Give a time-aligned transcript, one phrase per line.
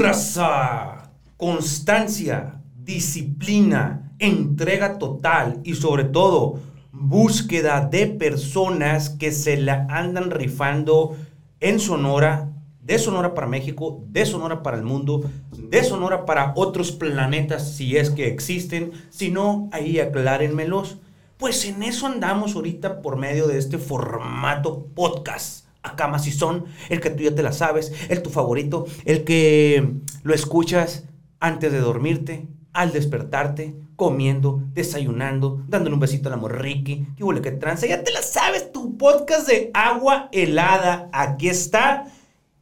[0.00, 1.10] raza!
[1.36, 6.58] Constancia, disciplina, entrega total y sobre todo
[6.92, 11.16] búsqueda de personas que se la andan rifando
[11.60, 12.50] en Sonora,
[12.82, 15.22] de Sonora para México, de Sonora para el mundo,
[15.56, 20.98] de Sonora para otros planetas si es que existen, si no, ahí aclárenmelos.
[21.38, 25.69] Pues en eso andamos ahorita por medio de este formato podcast.
[25.82, 29.94] Más si son, el que tú ya te la sabes, el tu favorito, el que
[30.22, 31.04] lo escuchas
[31.40, 37.42] antes de dormirte, al despertarte, comiendo, desayunando, dándole un besito a la morriqui, que huele
[37.42, 42.06] que tranza, ya te la sabes, tu podcast de agua helada, aquí está,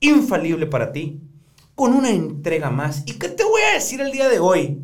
[0.01, 1.21] infalible para ti,
[1.75, 3.05] con una entrega más.
[3.07, 4.81] ¿Y qué te voy a decir el día de hoy?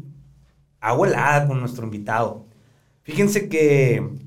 [0.81, 2.47] Agua helada con nuestro invitado.
[3.03, 4.24] Fíjense que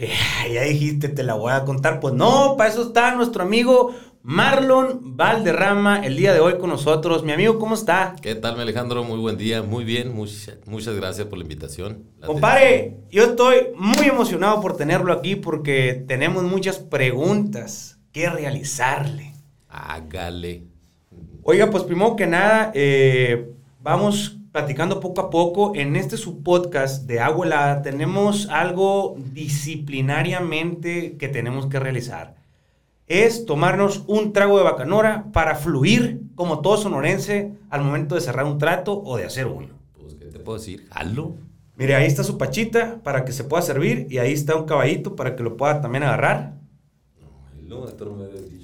[0.00, 0.08] que
[0.54, 2.00] ya dijiste, te la voy a contar.
[2.00, 7.22] Pues no, para eso está nuestro amigo Marlon Valderrama el día de hoy con nosotros.
[7.22, 8.16] Mi amigo, ¿cómo está?
[8.22, 9.04] ¿Qué tal, mi Alejandro?
[9.04, 12.04] Muy buen día, muy bien, muchas, muchas gracias por la invitación.
[12.18, 19.34] La Compare, yo estoy muy emocionado por tenerlo aquí porque tenemos muchas preguntas que realizarle.
[19.68, 20.64] Hágale.
[21.42, 23.50] Oiga, pues primero que nada, eh,
[23.82, 25.72] vamos platicando poco a poco.
[25.74, 32.36] En este subpodcast de Agua Helada tenemos algo disciplinariamente que tenemos que realizar.
[33.06, 38.46] Es tomarnos un trago de bacanora para fluir como todo sonorense al momento de cerrar
[38.46, 39.68] un trato o de hacer uno.
[40.00, 40.86] Pues, ¿qué te puedo decir?
[40.90, 41.34] Halo.
[41.76, 45.16] Mire, ahí está su pachita para que se pueda servir y ahí está un caballito
[45.16, 46.54] para que lo pueda también agarrar.
[47.66, 48.59] No, no me.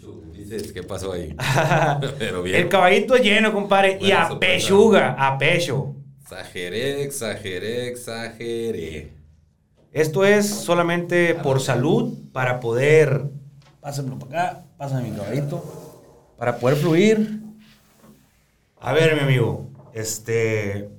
[0.46, 1.34] Dices, ¿qué pasó ahí?
[2.20, 2.56] Pero bien.
[2.56, 4.54] El caballito es lleno, compadre, y a sorpresa.
[4.54, 5.96] pechuga, a pecho.
[6.22, 9.10] Exageré, exageré, exageré.
[9.92, 13.24] Esto es solamente por salud, para poder...
[13.80, 15.64] Pásamelo para acá, pásame mi caballito.
[16.38, 17.40] Para poder fluir.
[18.80, 20.90] A ver, mi amigo, este...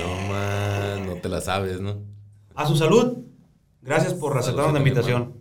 [0.00, 2.04] No, man, no te la sabes, ¿no?
[2.54, 3.25] A su salud.
[3.86, 5.34] Gracias por aceptarnos la invitación.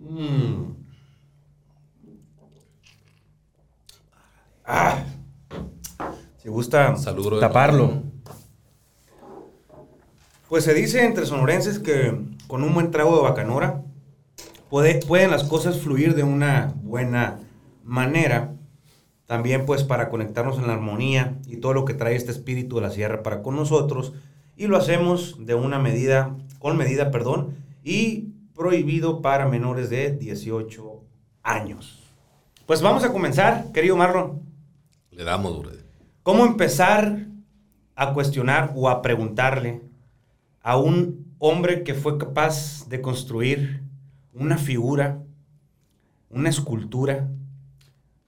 [0.00, 0.74] Mm.
[4.66, 5.04] Ah.
[6.38, 8.02] Si gusta Salud, taparlo.
[10.48, 13.82] Pues se dice entre sonorenses que con un buen trago de bacanora
[14.70, 17.38] puede- pueden las cosas fluir de una buena
[17.82, 18.54] manera.
[19.26, 22.82] También pues para conectarnos en la armonía y todo lo que trae este espíritu de
[22.82, 24.12] la sierra para con nosotros.
[24.56, 31.02] Y lo hacemos de una medida, con medida, perdón, y prohibido para menores de 18
[31.42, 32.02] años.
[32.66, 34.42] Pues vamos a comenzar, querido Marlon.
[35.10, 35.70] Le damos, bro.
[36.22, 37.26] ¿Cómo empezar
[37.94, 39.82] a cuestionar o a preguntarle
[40.62, 43.82] a un hombre que fue capaz de construir
[44.32, 45.22] una figura,
[46.30, 47.28] una escultura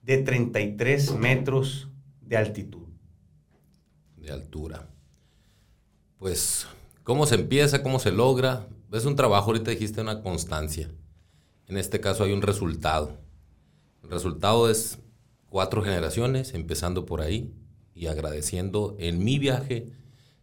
[0.03, 1.89] de 33 metros
[2.21, 2.87] de altitud?
[4.27, 4.87] de altura.
[6.19, 6.65] Pues,
[7.03, 7.83] ¿cómo se empieza?
[7.83, 8.67] ¿Cómo se logra?
[8.91, 10.89] Es un trabajo, ahorita dijiste una constancia.
[11.67, 13.19] En este caso hay un resultado.
[14.01, 14.97] El resultado es
[15.47, 17.53] cuatro generaciones, empezando por ahí
[17.93, 19.91] y agradeciendo en mi viaje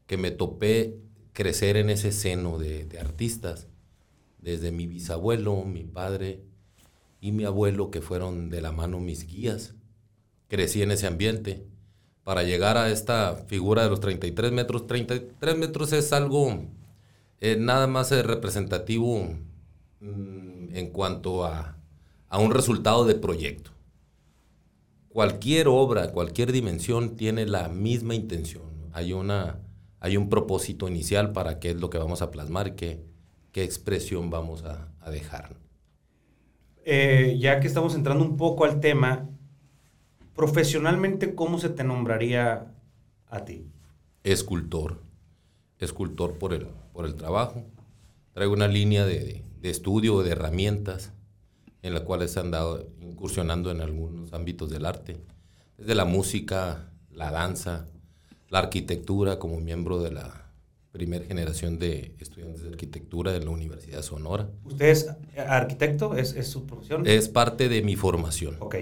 [0.07, 1.01] que me topé
[1.33, 3.67] crecer en ese seno de, de artistas,
[4.39, 6.45] desde mi bisabuelo, mi padre
[7.21, 9.75] y mi abuelo, que fueron de la mano mis guías.
[10.47, 11.67] Crecí en ese ambiente
[12.25, 14.87] para llegar a esta figura de los 33 metros.
[14.87, 16.65] 33 metros es algo
[17.41, 19.29] eh, nada más eh, representativo
[20.01, 21.77] mm, en cuanto a,
[22.29, 23.71] a un resultado de proyecto.
[25.11, 28.65] Cualquier obra, cualquier dimensión tiene la misma intención.
[28.93, 29.61] Hay, una,
[30.01, 33.05] hay un propósito inicial para qué es lo que vamos a plasmar, qué,
[33.53, 35.57] qué expresión vamos a, a dejar.
[36.85, 39.31] Eh, ya que estamos entrando un poco al tema,
[40.35, 42.75] profesionalmente, ¿cómo se te nombraría
[43.29, 43.67] a ti?
[44.23, 45.03] escultor.
[45.79, 47.63] Escultor por el, por el trabajo.
[48.33, 51.13] Traigo una línea de, de- estudio, de herramientas,
[51.83, 55.19] en la cual se han dado incursionando en algunos ámbitos del arte.
[55.77, 57.87] Desde la música, la danza,
[58.49, 60.51] la arquitectura, como miembro de la
[60.93, 64.49] primera generación de estudiantes de arquitectura de la Universidad Sonora.
[64.65, 66.17] ¿Usted es arquitecto?
[66.17, 67.07] ¿Es, es su profesión?
[67.07, 68.57] Es parte de mi formación.
[68.61, 68.77] Ok.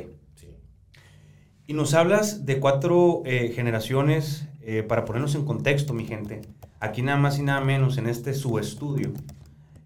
[1.73, 6.43] Y nos hablas de cuatro eh, generaciones, eh, para ponernos en contexto, mi gente.
[6.81, 9.15] Aquí nada más y nada menos, en este su estudio,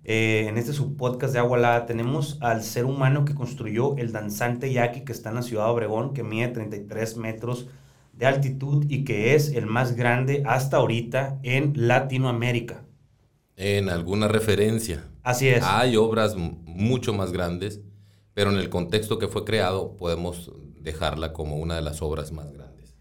[0.02, 4.10] eh, en este su podcast de Agua Helada, tenemos al ser humano que construyó el
[4.10, 7.68] danzante Yaqui que está en la ciudad de Obregón, que mide 33 metros
[8.14, 12.82] de altitud y que es el más grande hasta ahorita en Latinoamérica.
[13.54, 15.04] En alguna referencia.
[15.22, 15.62] Así es.
[15.62, 17.80] Hay obras mucho más grandes,
[18.34, 20.50] pero en el contexto que fue creado podemos
[20.86, 22.94] dejarla como una de las obras más grandes.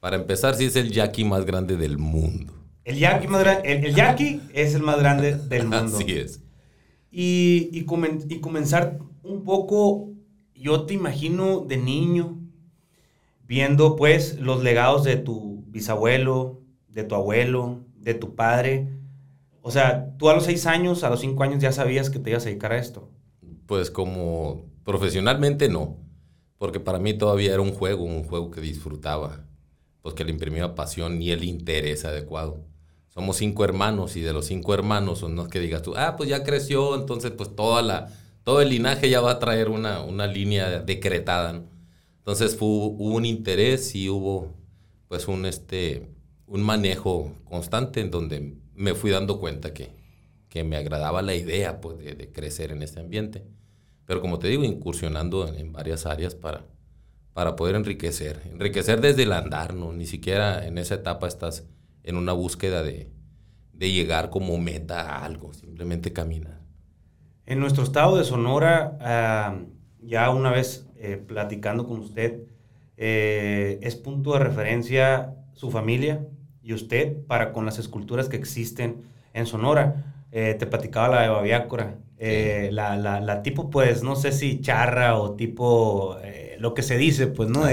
[0.00, 2.52] Para empezar, sí es el yaqui más grande del mundo.
[2.84, 5.98] El yaqui, más el, el yaqui es el más grande del mundo.
[5.98, 6.42] Así es.
[7.12, 7.86] Y, y,
[8.28, 10.10] y comenzar un poco,
[10.52, 12.40] yo te imagino de niño,
[13.46, 18.88] viendo pues los legados de tu bisabuelo, de tu abuelo, de tu padre.
[19.62, 22.30] O sea, tú a los seis años, a los cinco años ya sabías que te
[22.30, 23.08] ibas a dedicar a esto.
[23.66, 25.98] Pues como profesionalmente no,
[26.58, 29.44] porque para mí todavía era un juego, un juego que disfrutaba,
[30.02, 32.64] pues que le imprimía pasión y el interés adecuado.
[33.08, 36.28] Somos cinco hermanos y de los cinco hermanos, no es que digas tú, ah, pues
[36.28, 38.12] ya creció, entonces pues toda la,
[38.44, 41.62] todo el linaje ya va a traer una, una línea decretada.
[42.18, 44.54] Entonces fue, hubo un interés y hubo
[45.08, 46.08] pues un, este,
[46.46, 49.90] un manejo constante en donde me fui dando cuenta que,
[50.48, 53.44] que me agradaba la idea pues, de, crecer en este ambiente.
[54.08, 56.64] Pero como te digo, incursionando en, varias áreas para,
[57.34, 58.40] para poder enriquecer.
[58.50, 59.92] Enriquecer desde el andar, ¿no?
[59.92, 61.68] Ni siquiera en esa etapa estás
[62.04, 63.12] en una búsqueda de,
[63.74, 66.58] de llegar como meta a algo, simplemente caminar.
[67.44, 69.58] En nuestro estado de Sonora, ah,
[70.00, 72.44] ya una vez eh, platicando con usted,
[72.96, 76.26] eh, es punto de referencia su familia
[76.62, 79.02] y usted para con las esculturas que existen
[79.34, 80.14] en Sonora.
[80.32, 85.18] Eh, te platicaba la de Babiácora, la, la, la, tipo, pues, no sé si charra
[85.18, 86.16] o tipo,
[86.58, 87.64] lo que se dice, pues, ¿no?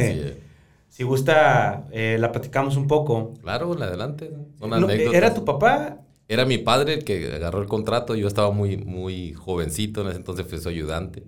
[0.90, 3.34] si gusta, la platicamos un poco.
[3.42, 4.32] Claro, adelante.
[5.14, 6.00] ¿Era tu papá?
[6.28, 10.18] Era mi padre el que agarró el contrato, yo estaba muy, muy jovencito, en ese
[10.18, 11.24] entonces fue su ayudante.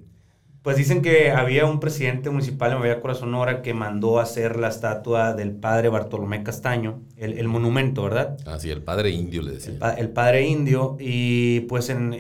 [0.64, 5.34] Pues dicen que había un presidente municipal en Corazón Sonora que mandó hacer la estatua
[5.34, 8.38] del padre Bartolomé Castaño, el, monumento, ¿verdad?
[8.46, 9.78] Ah, sí, el padre indio le decía.
[9.98, 10.98] El, padre indio.
[11.00, 12.14] Y pues en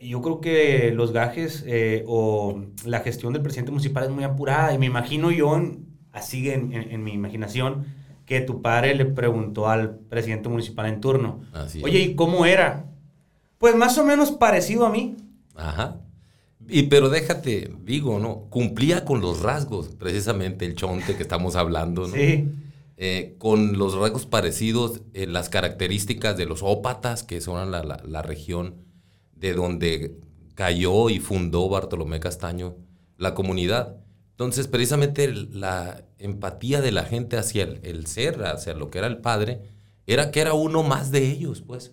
[0.00, 4.74] yo creo que los gajes eh, o la gestión del presidente municipal es muy apurada.
[4.74, 5.60] Y me imagino yo,
[6.12, 7.86] así en, en, mi imaginación,
[8.26, 11.40] que tu padre le preguntó al presidente municipal en turno.
[11.52, 12.86] Así Oye, ¿y cómo era?
[13.58, 15.16] Pues más o menos parecido a mí.
[15.54, 16.00] Ajá.
[16.68, 18.46] Y pero déjate, digo, ¿no?
[18.50, 22.14] Cumplía con los rasgos, precisamente el chonte que estamos hablando, ¿no?
[22.14, 22.48] Sí.
[23.02, 28.22] Eh, con los rasgos parecidos, en las características de los ópatas, que son la, la,
[28.22, 28.74] región
[29.40, 30.16] de donde
[30.54, 32.76] cayó y fundó Bartolomé Castaño
[33.16, 33.96] la comunidad.
[34.32, 39.06] Entonces, precisamente la empatía de la gente hacia el, el, ser, hacia lo que era
[39.06, 39.60] el padre,
[40.06, 41.92] era que era uno más de ellos, pues.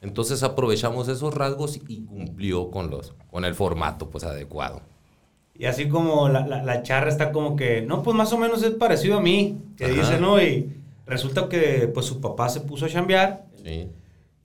[0.00, 4.82] Entonces aprovechamos esos rasgos y cumplió con, los, con el formato pues adecuado.
[5.54, 8.72] Y así como la, la, charra está como que, no, pues más o menos es
[8.72, 10.40] parecido a mí, que dice, ¿no?
[10.40, 10.70] Y
[11.06, 13.46] resulta que pues su papá se puso a chambear.
[13.64, 13.88] Sí.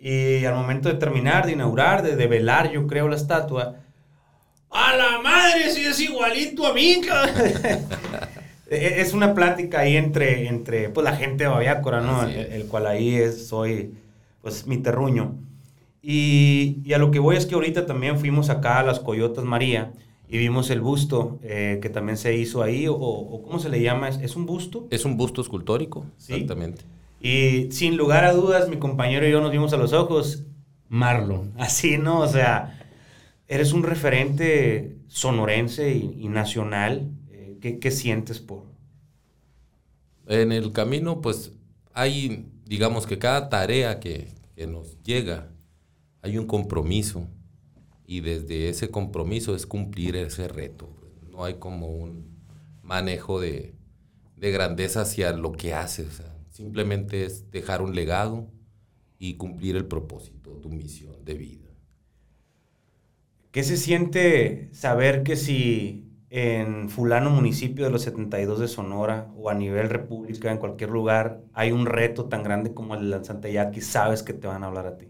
[0.01, 3.75] Y al momento de terminar, de inaugurar, de, de velar, yo creo, la estatua,
[4.71, 5.69] ¡A la madre!
[5.69, 7.01] Si es igualito a mí,
[8.69, 12.23] e, e, Es una plática ahí entre, entre pues, la gente de Babiácora, ¿no?
[12.23, 13.93] El, el, cual ahí es, soy
[14.41, 15.35] pues mi terruño.
[16.01, 19.91] Y, a lo que voy es que ahorita también fuimos acá a las Coyotas María
[20.27, 24.07] y vimos el busto eh, que también se hizo ahí, o, ¿cómo se le llama?
[24.07, 24.87] ¿Es, un busto?
[24.89, 26.85] Es un busto escultórico, exactamente.
[27.21, 30.43] Y sin lugar a dudas, mi compañero y yo nos vimos a los ojos,
[30.89, 32.19] Marlon, así, ¿no?
[32.19, 32.87] O sea,
[33.47, 37.11] eres un referente sonorense y, nacional.
[37.29, 38.71] Eh, ¿qué, ¿Qué sientes por...?
[40.27, 41.51] En el camino, pues,
[41.93, 44.29] hay digamos que cada tarea que,
[44.65, 45.49] nos llega,
[46.21, 47.27] hay un compromiso
[48.05, 50.87] y desde ese compromiso es cumplir ese reto.
[51.29, 52.39] No hay como un
[52.81, 53.73] manejo de,
[54.37, 56.21] grandeza hacia lo que haces.
[56.51, 58.47] Simplemente es dejar un legado
[59.17, 61.69] y cumplir el propósito, tu misión de vida.
[63.51, 69.49] ¿Qué se siente saber que si en fulano municipio de los 72 de Sonora o
[69.49, 73.49] a nivel república, en cualquier lugar, hay un reto tan grande como el de Santa
[73.49, 75.09] Yaqui, sabes que te van a hablar a ti.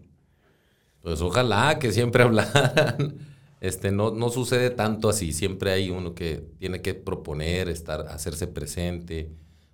[1.00, 3.18] Pues ojalá que siempre hablaran.
[3.60, 5.32] Este, no, no sucede tanto así.
[5.32, 9.30] Siempre hay uno que tiene que proponer, estar, hacerse presente,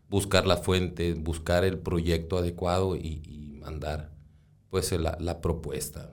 [0.08, 4.10] buscar la fuente, buscar el proyecto adecuado y, mandar
[4.70, 6.12] pues la, la propuesta.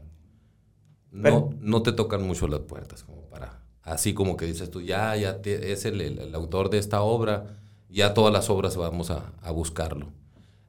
[1.11, 5.15] No, no te tocan mucho las puertas como para así como que dices tú, ya,
[5.15, 7.57] ya es el, autor de esta obra,
[7.89, 10.11] ya todas las obras vamos a, buscarlo.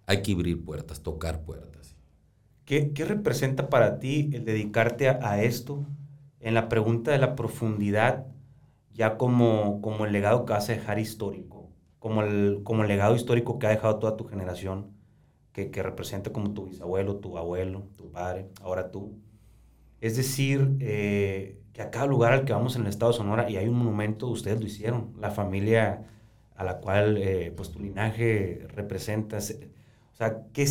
[0.07, 1.97] Hay que abrir puertas, tocar puertas.
[2.65, 5.85] ¿Qué, representa para ti el dedicarte a, esto
[6.41, 8.27] en la pregunta de la profundidad,
[8.93, 11.56] ya como, como el legado que vas a dejar histórico,
[12.07, 14.93] como el, como el legado histórico que ha dejado toda tu generación,
[15.53, 19.19] que, que representa como tu bisabuelo, tu abuelo, tu padre, ahora tú?
[20.01, 23.51] Es decir, eh, que a cada lugar al que vamos en el estado de Sonora
[23.51, 26.07] y hay un monumento, ustedes lo hicieron, la familia
[26.55, 29.39] a la cual eh, pues tu linaje representa.
[29.39, 30.65] O sea, ¿qué,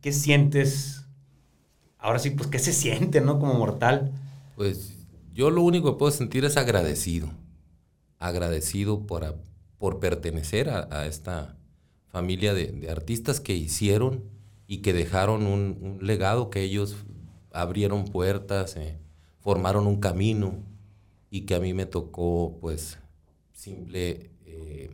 [0.00, 1.04] ¿qué sientes?
[1.98, 3.40] Ahora sí, pues, ¿qué se siente, no?
[3.40, 4.12] Como mortal.
[4.54, 7.28] Pues yo lo único que puedo sentir es agradecido.
[8.20, 9.24] Agradecido por,
[9.78, 11.56] por pertenecer a, esta
[12.08, 14.24] familia de, artistas que hicieron
[14.66, 16.96] y que dejaron un, legado que ellos
[17.52, 18.98] abrieron puertas, eh,
[19.38, 20.64] formaron un camino
[21.30, 22.98] y que a mí me tocó pues
[23.52, 24.90] simple eh,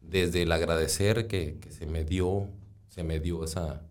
[0.00, 2.48] desde el agradecer que, se me dio,
[2.88, 3.82] se me dio esa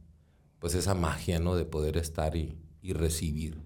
[0.59, 1.55] pues esa magia ¿no?
[1.57, 3.61] de poder estar y, y recibir.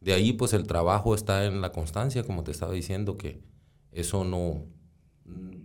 [0.00, 3.40] De ahí pues el trabajo está en la constancia, como te estaba diciendo, que
[3.90, 4.64] eso no,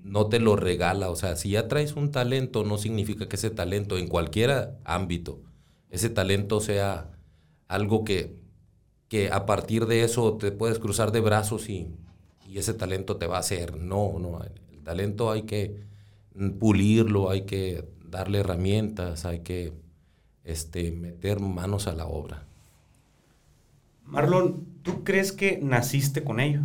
[0.08, 1.10] no te lo regala.
[1.10, 5.42] O sea, si ya traes un talento, no significa que ese talento en cualquier ámbito,
[5.90, 7.12] ese talento sea
[7.68, 8.36] algo que,
[9.10, 11.90] que a partir de eso te puedes cruzar de brazos y,
[12.48, 13.78] y ese talento te va a hacer.
[13.78, 14.40] No, no.
[14.72, 15.76] El talento hay que
[16.60, 19.74] pulirlo, hay que darle herramientas, hay que
[20.44, 22.46] este, meter manos a la obra.
[24.06, 26.62] Marlon, ¿tú crees que naciste con ello?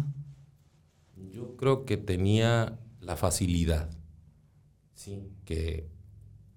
[1.32, 3.90] Yo creo que tenía la facilidad,
[4.94, 5.88] sí, que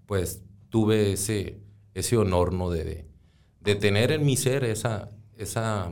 [0.06, 1.60] pues tuve ese,
[1.94, 2.70] ese honor, ¿no?
[2.70, 3.06] De,
[3.62, 5.92] de, tener en mi ser esa, esa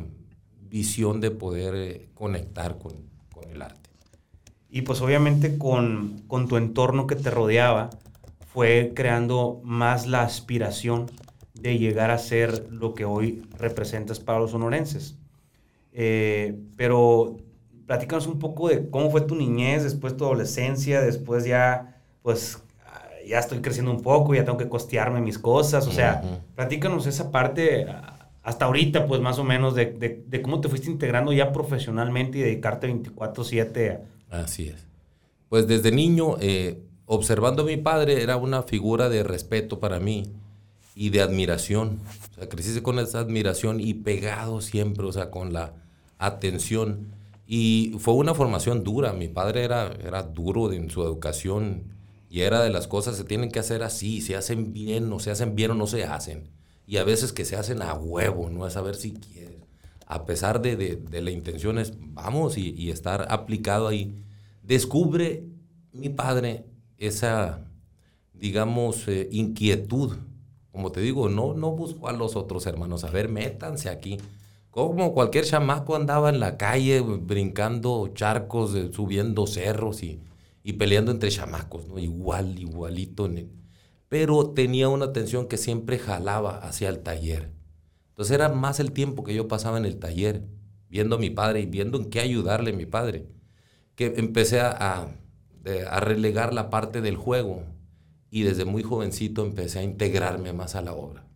[0.62, 3.12] visión de poder eh, conectar con,
[3.52, 3.90] el arte.
[4.70, 7.92] Y pues obviamente con, con tu entorno que te rodeaba,
[8.54, 11.12] fue creando más la aspiración
[11.54, 15.18] de llegar a ser lo que hoy representas para los sonorenses.
[15.92, 17.38] Eh, pero
[17.86, 22.60] platícanos un poco de cómo fue tu niñez, después tu adolescencia, después ya, pues,
[23.28, 27.32] ya estoy creciendo un poco, ya tengo que costearme mis cosas, o sea, platícanos esa
[27.32, 27.88] parte
[28.44, 32.42] hasta ahorita, pues, más o menos, de, de, cómo te fuiste integrando ya profesionalmente y
[32.42, 34.88] dedicarte 24/7 Así es.
[35.48, 40.34] Pues desde niño, eh, observando a mi padre, era una figura de respeto para mí
[40.96, 42.00] y de admiración.
[42.32, 45.74] O sea, crecí con esa admiración y pegado siempre, o sea, con la
[46.18, 47.14] atención.
[47.46, 49.14] Y fue una formación dura.
[49.14, 51.96] Mi padre era, era duro en su educación
[52.30, 55.32] y era de las cosas se tienen que hacer así, se hacen bien, o se
[55.32, 56.50] hacen bien o no se hacen.
[56.88, 59.62] Y a veces que se hacen a huevo, no es saber si quieres.
[60.08, 64.16] A pesar de, de, la intención es vamos y, y estar aplicado ahí.
[64.64, 65.46] Descubre
[65.92, 66.66] mi padre
[66.98, 67.66] esa,
[68.34, 70.18] digamos, eh, inquietud
[70.74, 73.04] como te digo, no, no busco a los otros hermanos.
[73.04, 74.18] A ver, métanse aquí.
[74.74, 80.20] Como cualquier chamaco andaba en la calle brincando charcos, eh, subiendo cerros y,
[80.64, 82.00] y, peleando entre chamacos, ¿no?
[82.00, 83.30] Igual, igualito.
[84.10, 87.52] Pero tenía una atención que siempre jalaba hacia el taller.
[88.10, 90.44] Entonces era más el tiempo que yo pasaba en el taller,
[90.90, 93.28] viendo a mi padre y viendo en qué ayudarle a mi padre,
[93.94, 95.08] que empecé a,
[95.88, 97.62] a relegar la parte del juego
[98.32, 101.28] y desde muy jovencito empecé a integrarme más a la obra.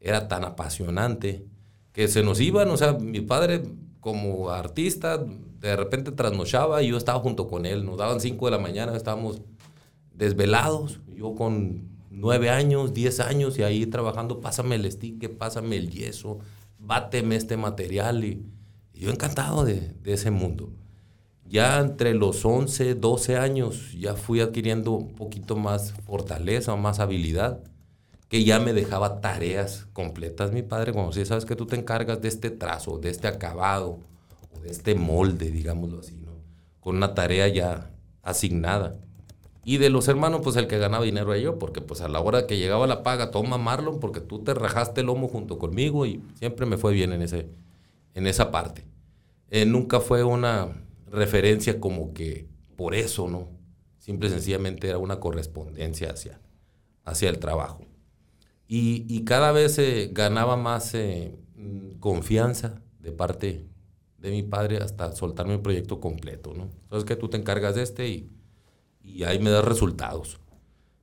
[0.00, 1.51] Era tan apasionante
[1.92, 3.62] que se nos iban, o sea, mi padre
[4.00, 5.24] como artista
[5.60, 8.96] de repente trasnochaba y yo estaba junto con él, nos daban 5 de la mañana,
[8.96, 9.42] estábamos
[10.12, 15.90] desvelados, yo con 9 años, 10 años y ahí trabajando, pásame el stick, pásame el
[15.90, 16.40] yeso,
[16.78, 18.44] báteme este material y,
[18.94, 20.70] yo encantado de, de ese mundo.
[21.44, 27.60] Ya entre los 11, 12 años ya fui adquiriendo un poquito más fortaleza, más habilidad,
[28.32, 32.22] que ya me dejaba tareas completas mi padre, como si sabes que tú te encargas
[32.22, 33.98] de este trazo, de este acabado,
[34.56, 36.32] o de este molde, digámoslo así, ¿no?
[36.80, 37.90] Con una tarea ya
[38.22, 38.96] asignada.
[39.66, 42.20] Y de los hermanos, pues el que ganaba dinero era yo, porque pues a la
[42.20, 46.06] hora que llegaba la paga, toma Marlon, porque tú te rajaste el lomo junto conmigo
[46.06, 47.50] y siempre me fue bien en, ese,
[48.14, 48.86] en esa parte.
[49.50, 50.70] Eh, nunca fue una,
[51.10, 53.50] referencia como que por eso, ¿no?
[53.98, 56.40] Simple y sencillamente era una correspondencia hacia,
[57.04, 57.91] hacia el trabajo.
[58.74, 61.36] Y, cada vez se ganaba más eh,
[62.00, 63.66] confianza de parte
[64.16, 66.70] de mi padre hasta soltarme el proyecto completo, ¿no?
[66.84, 68.30] Entonces que tú te encargas de este y,
[69.04, 70.40] y ahí me das resultados.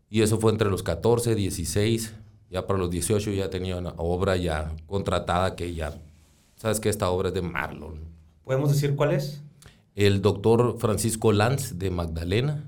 [0.09, 2.15] Y eso fue entre los 14, 16,
[2.49, 6.01] ya para los 18 ya tenía una obra ya contratada que ya,
[6.55, 7.99] sabes que esta obra es de Marlon.
[8.45, 9.43] ¿Podemos decir cuál es?
[9.93, 12.67] El doctor Francisco Lanz de Magdalena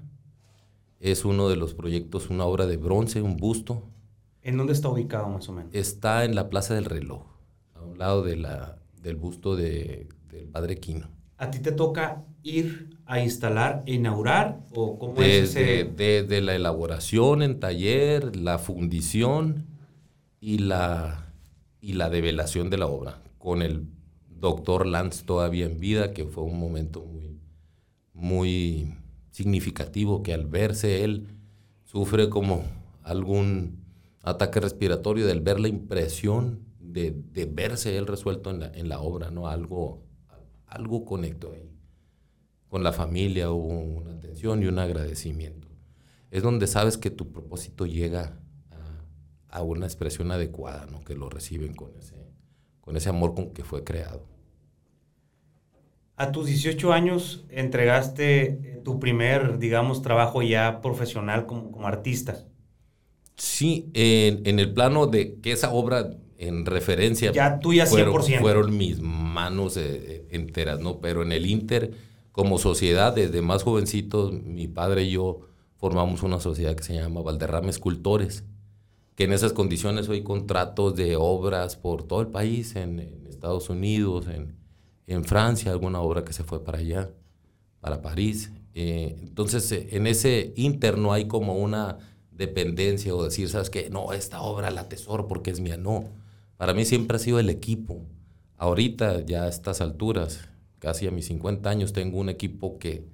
[0.99, 3.81] es uno de los proyectos, una obra de bronce, un busto.
[4.43, 5.73] ¿En dónde está ubicado más o menos?
[5.73, 7.23] Está en la Plaza del Reloj,
[7.75, 11.07] a un lado de la, del busto de, del Padre Quino.
[11.37, 16.41] ¿A ti te toca ir a instalar e inaugurar o cómo es ese?
[16.41, 19.65] la elaboración en taller, la fundición
[20.39, 21.33] y la,
[21.79, 23.87] y la develación de la obra, con el
[24.39, 27.39] doctor Lance todavía en vida, que fue un momento muy,
[28.13, 28.95] muy
[29.31, 31.27] significativo, que al verse él
[31.83, 32.63] sufre como
[33.03, 33.80] algún
[34.21, 37.13] ataque respiratorio, del ver la impresión de,
[37.51, 39.47] verse él resuelto en la, en la, obra, ¿no?
[39.47, 40.03] Algo,
[40.67, 41.71] algo conectó ahí.
[42.67, 45.67] Con la familia hubo una atención y un agradecimiento.
[46.29, 51.03] Es donde sabes que tu propósito llega a, a una expresión adecuada, ¿no?
[51.03, 52.15] Que lo reciben con ese,
[52.79, 54.25] con ese amor con que fue creado.
[56.15, 62.45] A tus 18 años entregaste tu primer, digamos, trabajo ya profesional como, como artista.
[63.35, 67.31] Sí, en, en, el plano de que esa obra en referencia...
[67.31, 68.39] Ya tuya 100%.
[68.39, 70.99] Fueron, mis manos eh, eh, enteras, ¿no?
[70.99, 71.93] Pero en el Inter,
[72.31, 75.41] como sociedad, desde más jovencitos, mi padre y yo
[75.77, 78.43] formamos una sociedad que se llama Valderrama Escultores,
[79.15, 83.69] que en esas condiciones hoy contratos de obras por todo el país, en, en Estados
[83.69, 84.55] Unidos, en,
[85.05, 87.11] en Francia, alguna obra que se fue para allá,
[87.81, 88.51] para París.
[88.73, 91.97] Eh, entonces, en ese Inter no hay como una
[92.41, 93.89] dependencia o decir, ¿sabes qué?
[93.89, 95.77] No, esta obra la tesoro porque es mía.
[95.77, 96.09] No,
[96.57, 98.01] para mí siempre ha sido el equipo.
[98.57, 103.05] Ahorita, ya a estas alturas, casi a mis 50 años, tengo un equipo que,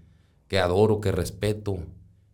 [0.47, 1.77] que adoro, que respeto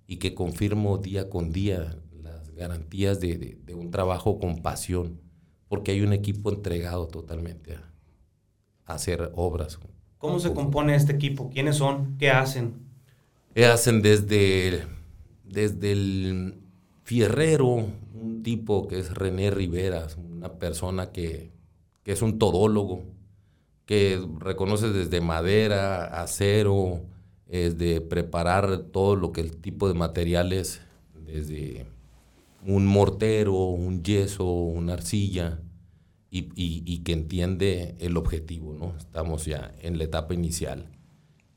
[0.08, 5.20] y que confirmo día con día las garantías de, de, un trabajo con pasión,
[5.68, 7.92] porque hay un equipo entregado totalmente a,
[8.86, 9.80] hacer obras.
[10.20, 11.50] ¿Cómo se compone este equipo?
[11.50, 12.18] ¿Quiénes son?
[12.18, 12.74] ¿Qué hacen?
[13.56, 14.84] ¿Qué hacen desde,
[15.44, 16.63] desde el
[17.04, 21.52] fierrero, un tipo que es René Rivera, una persona que,
[22.06, 23.04] es un todólogo,
[23.86, 27.02] que reconoce desde madera, acero,
[27.48, 30.82] de preparar todo lo que el tipo de materiales,
[31.26, 31.86] desde
[32.66, 35.60] un mortero, un yeso, una arcilla,
[36.36, 38.96] y, que entiende el objetivo, ¿no?
[38.98, 40.88] Estamos ya en la etapa inicial,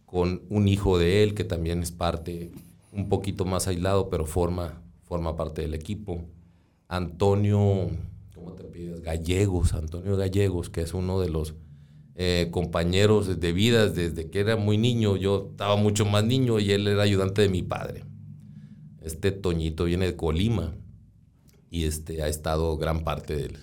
[0.04, 2.52] con un hijo de él que también es parte,
[2.92, 6.24] un poquito más aislado, pero forma, forma parte del equipo.
[6.88, 7.88] Antonio,
[8.34, 9.00] ¿cómo te pides?
[9.00, 11.54] Gallegos, Antonio Gallegos, que es uno de los
[12.16, 15.16] eh, compañeros de vida desde que era muy niño.
[15.16, 18.04] Yo estaba mucho más niño y él era ayudante de mi padre.
[19.00, 20.74] Este Toñito viene de Colima
[21.70, 23.58] y este, ha estado gran parte del,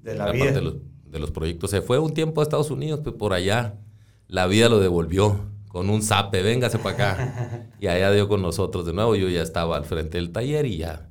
[0.00, 0.52] de la vida.
[0.52, 1.70] De los, de los, proyectos.
[1.70, 3.78] Se fue un tiempo a Estados Unidos, pues por allá
[4.26, 7.70] la vida lo devolvió con un zape, véngase para acá.
[7.80, 9.14] y allá dio con nosotros de nuevo.
[9.14, 11.10] Yo ya estaba al frente del taller y ya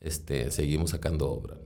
[0.00, 1.58] este, seguimos sacando obra.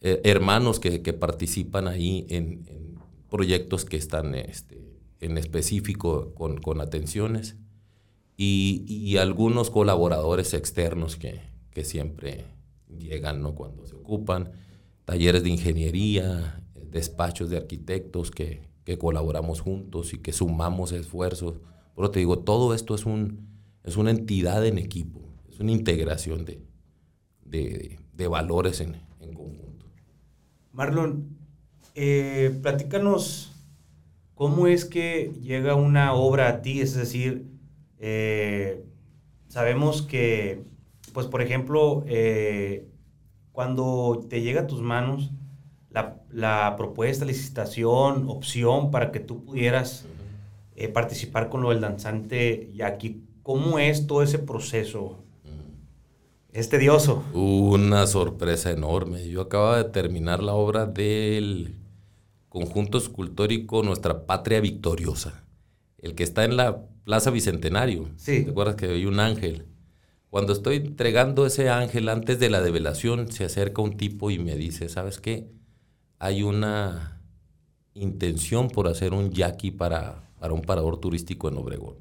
[0.00, 2.98] Eh, hermanos que, que, participan ahí en, en,
[3.30, 7.56] proyectos que están este, en específico con, con atenciones
[8.36, 12.44] y, y, algunos colaboradores externos que, que siempre
[12.98, 13.54] llegan ¿no?
[13.54, 14.52] cuando se ocupan
[15.04, 21.60] talleres de ingeniería, despachos de arquitectos que, que colaboramos juntos y que sumamos esfuerzos.
[21.96, 23.48] Pero te digo, todo esto es, un,
[23.82, 25.20] es una entidad en equipo,
[25.50, 26.62] es una integración de,
[27.44, 29.86] de, de valores en, en, conjunto.
[30.72, 31.36] Marlon,
[31.96, 33.52] eh, platícanos
[34.36, 37.44] cómo es que llega una obra a ti, es decir,
[37.98, 38.84] eh,
[39.48, 40.62] sabemos que,
[41.12, 42.86] pues por ejemplo, eh,
[43.50, 45.32] cuando te llega a tus manos
[45.96, 50.04] la, la propuesta, licitación, opción para que tú pudieras
[50.74, 55.16] eh, participar con lo del danzante y aquí, ¿cómo es todo ese proceso?
[56.52, 57.24] Es tedioso.
[57.32, 59.26] Una sorpresa enorme.
[59.28, 61.76] Yo acababa de terminar la obra del
[62.50, 65.44] conjunto escultórico Nuestra Patria Victoriosa,
[65.98, 68.10] el que está en la Plaza Bicentenario.
[68.16, 68.44] Sí.
[68.44, 69.66] ¿Te acuerdas que hay un ángel?
[70.28, 74.56] Cuando estoy entregando ese ángel antes de la develación, se acerca un tipo y me
[74.56, 75.48] dice, ¿sabes qué?
[76.18, 77.20] Hay una
[77.94, 81.96] intención por hacer un yaqui para, para un parador turístico en Obregón.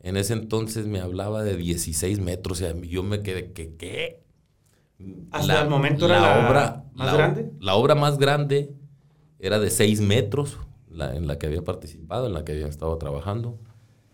[0.00, 3.74] En ese entonces me hablaba de 16 metros, y yo me quedé, ¿qué?
[3.76, 4.22] qué?
[5.30, 7.52] Hasta el momento era la, obra más grande.
[7.60, 8.72] La obra más grande
[9.38, 10.58] era de 6 metros,
[10.90, 13.58] la, en la que había participado, en la que había estado trabajando.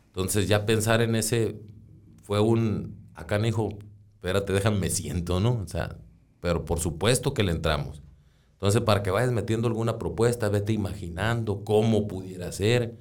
[0.07, 1.61] Entonces ya pensar en ese
[2.23, 3.69] fue un, acá me dijo,
[4.15, 5.63] espérate, déjame, me siento, ¿no?
[5.63, 5.97] O sea,
[6.41, 8.03] pero por supuesto que le entramos.
[8.55, 12.97] Entonces, para que vayas metiendo alguna propuesta, vete imaginando cómo pudiera ser.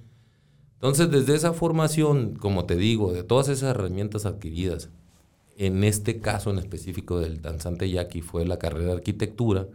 [0.74, 4.90] Entonces, desde esa formación, como te digo, de todas esas herramientas adquiridas,
[5.56, 9.68] en este caso en específico del danzante yaqui fue la carrera de arquitectura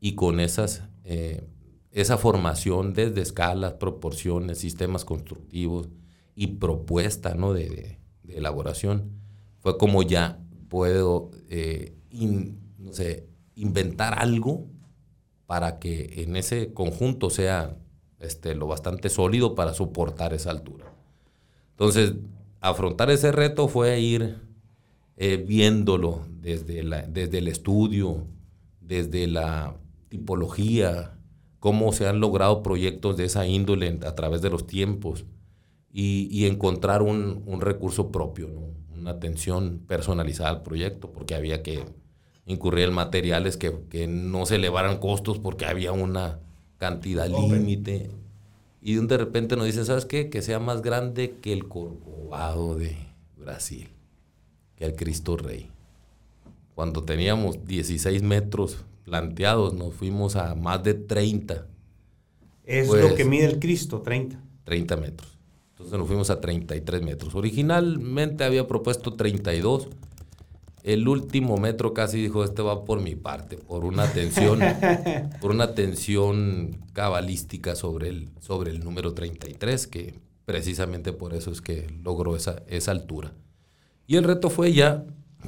[0.00, 1.44] y con esas, eh,
[1.90, 5.88] esa formación desde escalas, proporciones, sistemas constructivos
[6.34, 7.52] y propuesta ¿no?
[7.52, 9.10] de, de elaboración,
[9.58, 11.94] fue como ya puedo, eh,
[12.78, 14.66] no sé, inventar algo
[15.48, 17.74] para que en ese conjunto sea
[18.20, 20.92] este, lo bastante sólido para soportar esa altura.
[21.70, 22.12] Entonces,
[22.60, 24.36] afrontar ese reto fue ir
[25.16, 28.26] eh, viéndolo desde, la, desde el estudio,
[28.82, 29.74] desde la
[30.10, 31.18] tipología,
[31.60, 35.24] cómo se han logrado proyectos de esa índole a través de los tiempos
[35.90, 38.50] y, encontrar un, recurso propio,
[38.94, 41.86] una atención personalizada al proyecto, porque había que
[42.48, 46.40] incurrir en materiales que, no se elevaran costos porque había una
[46.78, 48.10] cantidad límite.
[48.80, 50.30] Y de repente nos dicen, ¿sabes qué?
[50.30, 52.96] Que sea más grande que el Corcovado de
[53.36, 53.88] Brasil,
[54.76, 55.70] que el Cristo Rey.
[56.74, 61.66] Cuando teníamos 16 metros planteados, nos fuimos a más de 30.
[62.64, 64.40] Es lo pues que mide el Cristo, 30.
[64.64, 65.38] 30 metros.
[65.72, 67.34] Entonces nos fuimos a 33 metros.
[67.34, 69.88] Originalmente había propuesto 32.
[70.82, 74.60] El último metro casi dijo, este va por mi parte, por una atención,
[75.40, 80.14] por una atención cabalística sobre el, sobre el número 33, que
[80.44, 83.32] precisamente por eso es que logró esa, esa altura.
[84.06, 85.04] Y el reto fue ya,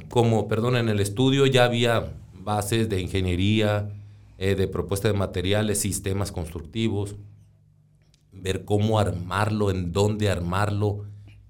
[0.09, 2.13] como, perdón, en el estudio ya había
[2.43, 3.89] bases de ingeniería,
[4.37, 7.15] eh, de propuesta de materiales, sistemas constructivos,
[8.31, 11.05] ver cómo armarlo, en dónde armarlo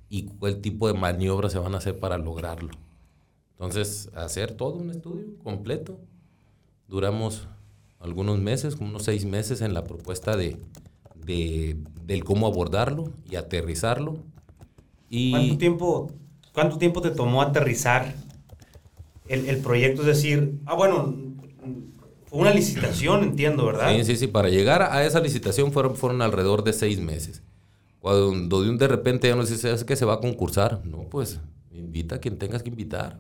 [0.10, 2.72] y cuál tipo de maniobras se van a hacer para lograrlo.
[3.62, 6.00] Entonces, hacer todo un estudio completo.
[6.88, 7.48] Duramos
[8.00, 10.58] algunos meses, como unos seis meses en la propuesta de,
[12.04, 14.18] del cómo abordarlo y aterrizarlo.
[15.10, 16.12] Y ¿Cuánto, tiempo,
[16.54, 18.16] ¿Cuánto tiempo te tomó aterrizar
[19.28, 21.16] el, proyecto, es decir, ah, bueno,
[22.26, 23.96] fue una licitación, entiendo, ¿verdad?
[23.96, 27.44] Sí, sí, sí, para llegar a esa licitación fueron, fueron alrededor de seis meses.
[28.00, 30.84] Cuando de de repente ya nos dice, es que se va a concursar.
[30.84, 31.40] No, pues
[31.72, 33.20] invita a quien tengas que invitar.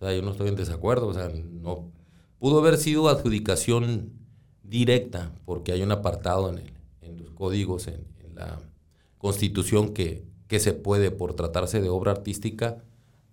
[0.00, 1.08] O sea, yo no estoy en desacuerdo.
[1.08, 1.90] O sea, no.
[2.38, 4.12] Pudo haber sido adjudicación
[4.62, 8.60] directa, porque hay un apartado en, el, en los códigos, en, la
[9.16, 12.84] constitución, que, que se puede, por tratarse de obra artística,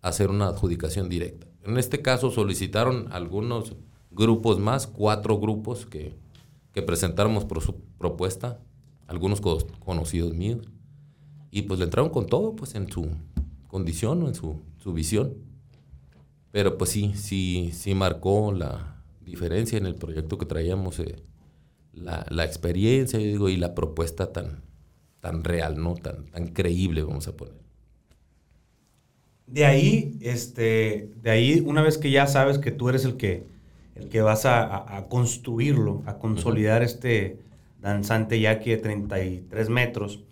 [0.02, 1.46] hacer una adjudicación directa.
[1.64, 3.76] En este caso solicitaron algunos
[4.10, 6.16] grupos más, cuatro grupos que,
[6.74, 8.60] que presentáramos por su propuesta,
[9.08, 10.68] algunos conocidos míos,
[11.52, 13.08] y pues le entraron con todo, pues en su
[13.68, 15.36] condición o en su, su visión.
[16.56, 21.18] Pero pues sí, sí, sí marcó la diferencia en el proyecto que traíamos, eh,
[21.92, 24.62] la, la, experiencia, digo, y la propuesta tan,
[25.20, 25.96] tan real, ¿no?
[25.96, 27.56] Tan, tan creíble, vamos a poner.
[29.48, 33.44] De ahí, este, de ahí, una vez que ya sabes que tú eres el que,
[33.96, 37.38] el que vas a, construirlo, a consolidar este
[37.82, 40.24] danzante yaqui de 33 metros,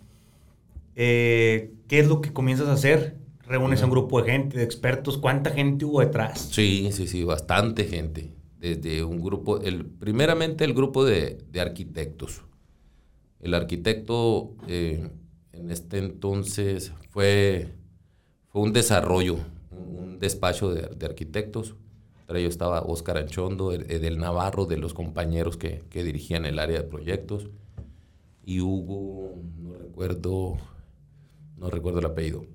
[0.96, 3.23] eh, ¿qué es lo que comienzas a hacer?
[3.46, 5.18] Reúnes a un grupo de gente, de expertos.
[5.18, 6.48] ¿Cuánta gente hubo detrás?
[6.50, 8.32] Sí, sí, sí, bastante gente.
[8.58, 12.42] Desde un grupo, el, primeramente el grupo de, arquitectos.
[13.40, 15.10] El arquitecto eh,
[15.52, 17.74] en este entonces fue
[18.54, 19.38] fue un desarrollo,
[19.72, 21.74] un despacho de, arquitectos.
[22.20, 26.86] Entre ellos estaba Óscar Anchondo, Edel Navarro, de los compañeros que, dirigían el área de
[26.86, 27.48] proyectos.
[28.44, 30.56] Y Hugo, no recuerdo,
[31.56, 32.46] no recuerdo el apellido.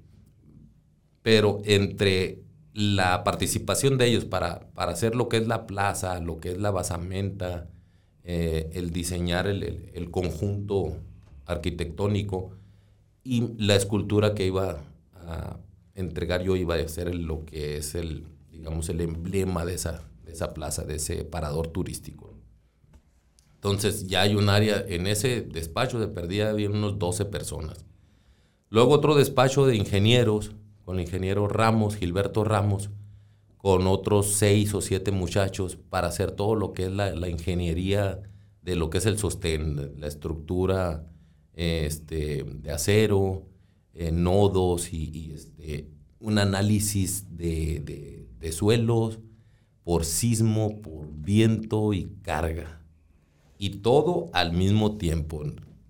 [1.29, 2.41] Pero entre
[2.73, 6.57] la participación de ellos para, para hacer lo que es la plaza, lo que es
[6.57, 7.69] la basamenta,
[8.23, 10.97] eh, el diseñar el, el, conjunto
[11.45, 12.57] arquitectónico
[13.23, 14.79] y la escultura que iba
[15.13, 15.59] a
[15.93, 20.31] entregar yo iba a ser lo que es el, digamos, el emblema de esa, de
[20.31, 22.33] esa plaza, de ese parador turístico.
[23.53, 27.85] Entonces ya hay un área, en ese despacho de perdida había unos 12 personas.
[28.71, 30.55] Luego otro despacho de ingenieros,
[30.89, 32.89] con el ingeniero Ramos, Gilberto Ramos,
[33.57, 38.23] con otros seis o siete muchachos para hacer todo lo que es la, la ingeniería
[38.63, 41.05] de lo que es el sostén, la estructura
[41.53, 43.45] este, de acero,
[43.93, 49.19] eh, nodos y, este, un análisis de, suelos
[49.83, 52.81] por sismo, por viento y carga.
[53.59, 55.43] Y todo al mismo tiempo,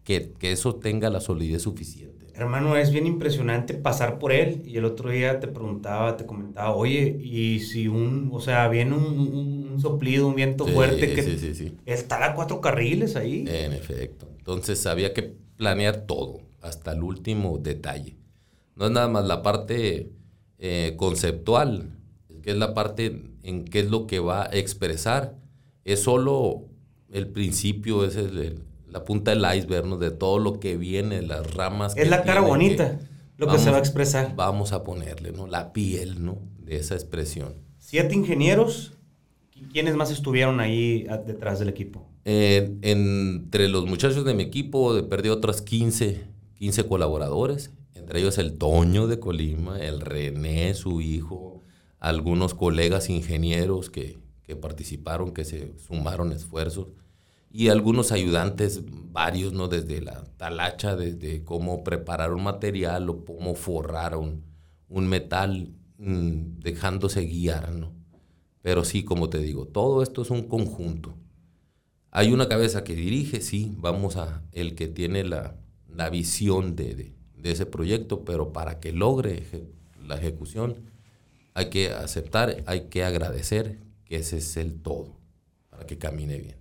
[0.03, 2.18] que, eso tenga la solidez suficiente.
[2.39, 4.61] Hermano, es bien impresionante pasar por él.
[4.65, 8.95] Y el otro día te preguntaba, te comentaba, oye, y si un, o sea, viene
[8.95, 13.45] un, soplido, un viento fuerte, que sí, sí, estará a cuatro carriles ahí.
[13.47, 14.29] En efecto.
[14.37, 15.23] Entonces había que
[15.57, 18.15] planear todo hasta el último detalle.
[18.75, 20.13] No es nada más la parte
[20.57, 21.91] eh, conceptual,
[22.41, 25.35] que es la parte en qué es lo que va a expresar.
[25.83, 26.69] Es solo
[27.11, 28.15] el principio, es
[28.91, 29.97] la punta del iceberg, ¿no?
[29.97, 31.95] de todo lo que viene, las ramas.
[31.95, 32.99] Es la cara bonita,
[33.37, 34.35] lo que se va a expresar.
[34.35, 35.47] Vamos a ponerle, ¿no?
[35.47, 36.39] La piel, ¿no?
[36.59, 37.55] De esa expresión.
[37.77, 38.93] Siete ingenieros.
[39.71, 42.07] ¿Quiénes más estuvieron ahí detrás del equipo?
[42.25, 46.23] Eh, entre los muchachos de mi equipo perdí otras 15,
[46.55, 51.63] 15 colaboradores, entre ellos el Toño de Colima, el René, su hijo,
[51.99, 56.87] algunos colegas ingenieros que, que participaron, que se sumaron esfuerzos
[57.51, 58.81] y algunos ayudantes,
[59.11, 59.67] varios, ¿no?
[59.67, 64.43] Desde la talacha, desde cómo preparar un material o cómo forrar un,
[64.89, 67.91] metal, mm, dejándose guiar, ¿no?
[68.61, 71.15] Pero sí, como te digo, todo esto es un conjunto.
[72.11, 75.55] Hay una cabeza que dirige, sí, vamos a el que tiene la,
[76.11, 79.43] visión de, ese proyecto, pero para que logre
[80.07, 80.75] la ejecución
[81.53, 85.17] hay que aceptar, hay que agradecer que ese es el todo,
[85.69, 86.58] para que camine bien.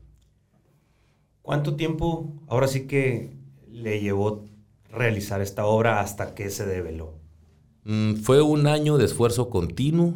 [1.49, 3.31] ¿Cuánto tiempo ahora sí que
[3.71, 4.45] le llevó
[4.93, 7.15] realizar esta obra hasta que se develó?
[7.85, 10.13] Mm, fue un año de esfuerzo continuo.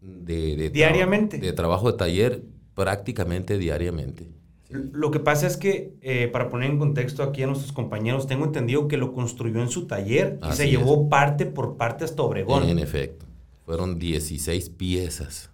[0.00, 1.36] De, diariamente.
[1.36, 2.42] de trabajo de taller
[2.74, 4.30] prácticamente diariamente.
[4.70, 8.46] Lo que pasa es que, eh, para poner en contexto aquí a nuestros compañeros, tengo
[8.46, 12.62] entendido que lo construyó en su taller y se llevó parte por parte hasta Obregón.
[12.62, 13.26] En efecto.
[13.66, 15.50] Fueron 16 piezas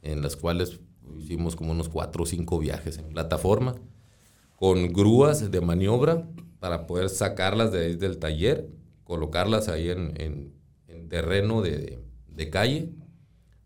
[0.00, 0.80] en las cuales
[1.18, 3.74] hicimos como unos 4 o 5 viajes en plataforma
[4.62, 6.28] con grúas de maniobra
[6.60, 8.68] para poder sacarlas de ahí del taller,
[9.02, 10.52] colocarlas ahí en,
[11.08, 11.98] terreno de,
[12.48, 12.92] calle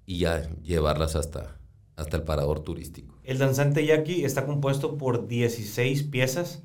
[0.06, 1.60] y ya llevarlas hasta,
[1.96, 3.20] hasta el parador turístico.
[3.24, 6.62] El danzante yaqui está compuesto por 16 piezas.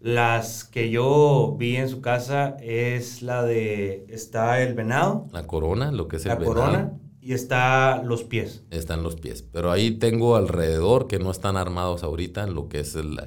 [0.00, 5.26] Las que yo vi en su casa es la de, está el venado.
[5.30, 6.54] La corona, lo que es el venado.
[6.54, 8.64] La corona y está los pies.
[8.70, 9.42] Están los pies.
[9.42, 13.20] Pero ahí tengo alrededor que no están armados ahorita lo que es el,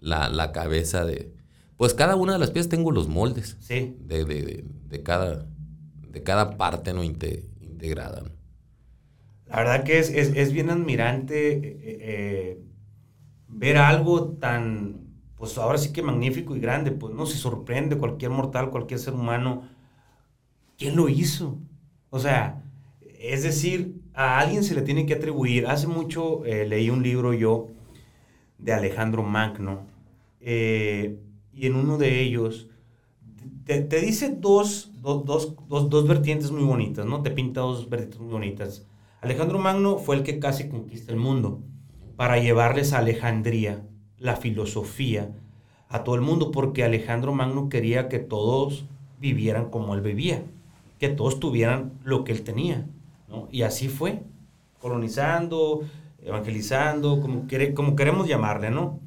[0.00, 1.32] la, cabeza de...
[1.76, 3.56] Pues cada una de las piezas tengo los moldes.
[3.60, 3.96] Sí.
[4.00, 5.46] De, de, cada,
[6.08, 8.24] de cada parte no integrada.
[9.46, 12.62] La verdad que es, bien admirante eh, eh,
[13.48, 15.00] ver algo tan,
[15.36, 19.14] pues ahora sí que magnífico y grande, pues no se sorprende cualquier mortal, cualquier ser
[19.14, 19.68] humano.
[20.78, 21.58] ¿Quién lo hizo?
[22.10, 22.62] O sea,
[23.18, 25.66] es decir, a alguien se le tiene que atribuir.
[25.66, 27.68] Hace mucho eh, leí un libro yo
[28.58, 29.86] de Alejandro Magno,
[30.40, 31.18] eh,
[31.52, 32.68] y en uno de ellos
[33.64, 37.22] te, dice dos, dos, vertientes muy bonitas, ¿no?
[37.22, 38.86] Te pinta dos vertientes muy bonitas.
[39.20, 41.60] Alejandro Magno fue el que casi conquista el mundo
[42.16, 43.86] para llevarles a Alejandría
[44.18, 45.30] la filosofía
[45.88, 48.84] a todo el mundo, porque Alejandro Magno quería que todos
[49.20, 50.42] vivieran como él vivía,
[50.98, 52.86] que todos tuvieran lo que él tenía,
[53.28, 53.48] ¿no?
[53.50, 54.22] Y así fue,
[54.80, 55.82] colonizando,
[56.22, 59.00] evangelizando, como, como queremos llamarle, ¿no?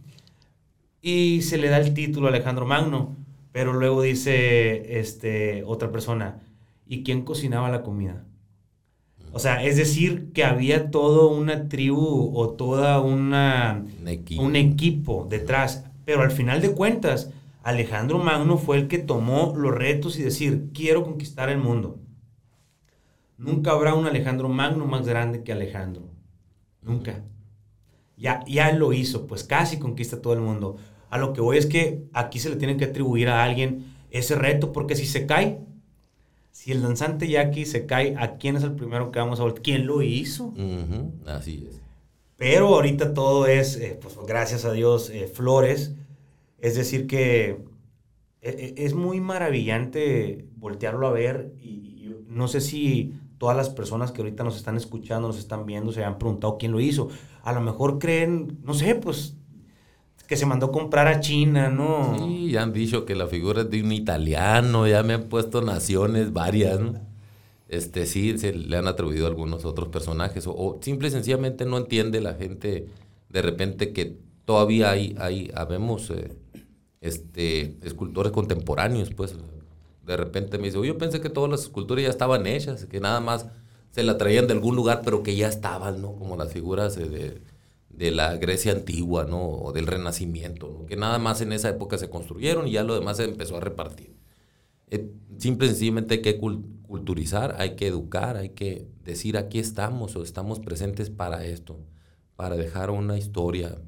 [1.06, 3.18] Y se le da el título a Alejandro Magno,
[3.52, 6.42] pero luego dice este, otra persona,
[6.88, 8.24] ¿y quién cocinaba la comida?
[9.34, 14.42] O sea, es decir, que había toda una tribu o toda una, un, equipo.
[14.44, 15.84] un equipo detrás.
[16.06, 17.32] Pero al final de cuentas,
[17.64, 22.00] Alejandro Magno fue el que tomó los retos y decir, quiero conquistar el mundo.
[23.38, 26.04] Nunca habrá un Alejandro Magno más grande que Alejandro.
[26.82, 27.26] Nunca.
[28.16, 30.78] Ya, ya lo hizo, pues casi conquista todo el mundo.
[31.14, 34.34] A lo que voy es que aquí se le tiene que atribuir a alguien ese
[34.34, 35.60] reto, porque si se cae,
[36.50, 39.62] si el danzante aquí se cae, ¿a quién es el primero que vamos a ver?
[39.62, 40.56] ¿Quién lo hizo?
[41.28, 41.80] Así es.
[42.36, 45.94] Pero ahorita todo es, eh, pues gracias a Dios, eh, flores.
[46.58, 47.64] Es decir, que
[48.42, 54.24] eh, es muy maravillante voltearlo a ver y no sé si todas las personas que
[54.24, 57.10] ahorita nos están escuchando, nos están viendo, se han preguntado quién lo hizo.
[57.44, 59.38] A lo mejor creen, no sé, pues
[60.28, 62.18] que se mandó comprar a China, ¿no?
[62.18, 65.62] Sí, ya han dicho que la figura es de un italiano, ya me han puesto
[65.62, 67.00] naciones varias, ¿no?
[67.68, 72.22] Este, sí, se le han atribuido algunos otros personajes, o, simple y sencillamente no entiende
[72.22, 72.88] la gente
[73.30, 76.38] de repente que todavía hay, hay habemos eh,
[77.02, 79.36] este, escultores contemporáneos, pues,
[80.06, 83.20] de repente me dice, yo pensé que todas las esculturas ya estaban hechas, que nada
[83.20, 83.48] más
[83.92, 86.14] se la traían de algún lugar, pero que ya estaban, ¿no?
[86.16, 87.42] Como las figuras de,
[87.94, 89.48] de la Grecia antigua, ¿no?
[89.48, 90.86] O del Renacimiento.
[90.88, 93.62] Que nada más en esa época se construyeron y ya lo demás se empezó a
[93.62, 94.16] repartir.
[94.90, 100.16] Eh, simple y sencillamente hay que culturizar, hay que educar, hay que decir aquí estamos
[100.16, 101.80] o estamos presentes para esto,
[102.36, 103.82] para dejar una historia.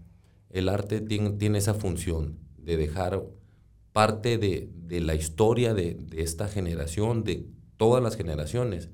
[0.49, 3.23] El arte tiene, tiene esa función de dejar
[3.95, 8.89] parte de, la historia de, esta generación, de todas las generaciones,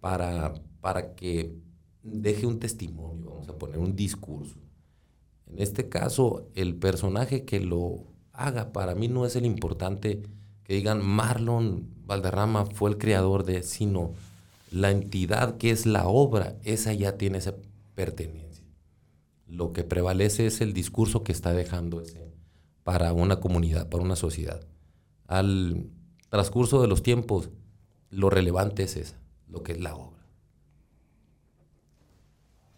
[0.00, 1.54] para, para que
[2.02, 4.56] deje un testimonio, vamos a poner un discurso.
[5.46, 10.22] En este caso, el personaje que lo haga, para mí no es el importante
[10.64, 14.12] que digan Marlon Valderrama fue el creador de, sino
[14.70, 17.54] la entidad que es la obra, esa ya tiene esa
[17.94, 18.64] pertenencia.
[19.46, 22.32] lo que prevalece es el discurso que está dejando ese
[22.82, 24.60] para una comunidad, para una sociedad.
[25.26, 25.90] Al
[26.28, 27.50] transcurso de los tiempos,
[28.10, 30.23] lo relevante es esa, lo que es la obra.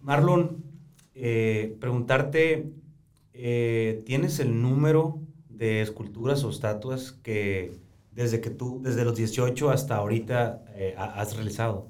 [0.06, 0.62] Marlon,
[1.16, 2.70] eh, preguntarte,
[3.34, 7.72] eh, ¿tienes el número de esculturas o estatuas que
[8.12, 11.88] desde que tú, desde los 18 hasta ahorita eh, has realizado?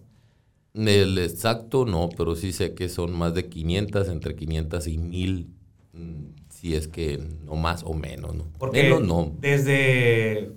[0.72, 5.50] El exacto no, pero sí sé que son más de 500, entre 500 y 1000,
[5.92, 8.46] mm, si es que no más o menos, ¿no?
[8.58, 9.30] Porque no.
[9.38, 10.52] desde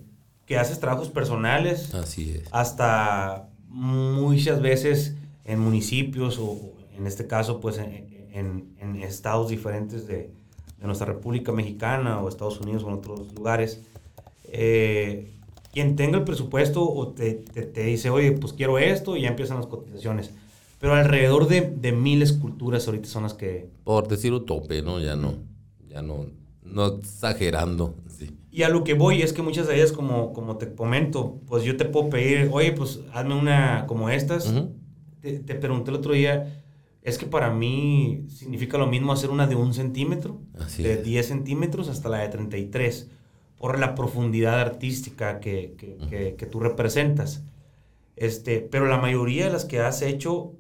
[0.46, 2.44] que haces trabajos personales Así es.
[2.52, 6.69] hasta muchas veces en municipios o
[7.00, 10.30] en este caso pues en, en, estados diferentes de,
[10.80, 13.82] de, nuestra República Mexicana o Estados Unidos o en otros lugares,
[14.44, 15.32] eh,
[15.72, 19.58] quien tenga el presupuesto o te, te, dice, oye, pues quiero esto y ya empiezan
[19.58, 20.32] las cotizaciones.
[20.80, 23.70] Pero alrededor de, de mil esculturas ahorita son las que...
[23.84, 25.00] Por decir un tope, ¿no?
[25.00, 25.36] Ya no,
[25.88, 26.26] ya no,
[26.64, 27.96] no exagerando.
[28.52, 31.64] Y a lo que voy es que muchas de ellas, como, como te comento, pues
[31.64, 34.52] yo te puedo pedir, oye, pues hazme una como estas.
[35.22, 36.59] te, te, pregunté el otro día,
[37.10, 40.42] es que para mí significa lo mismo hacer una de un centímetro,
[40.78, 43.10] de 10 centímetros hasta la de 33,
[43.58, 47.44] por la profundidad artística que, que, que, tú representas.
[48.16, 50.54] Este, pero la mayoría de las que has hecho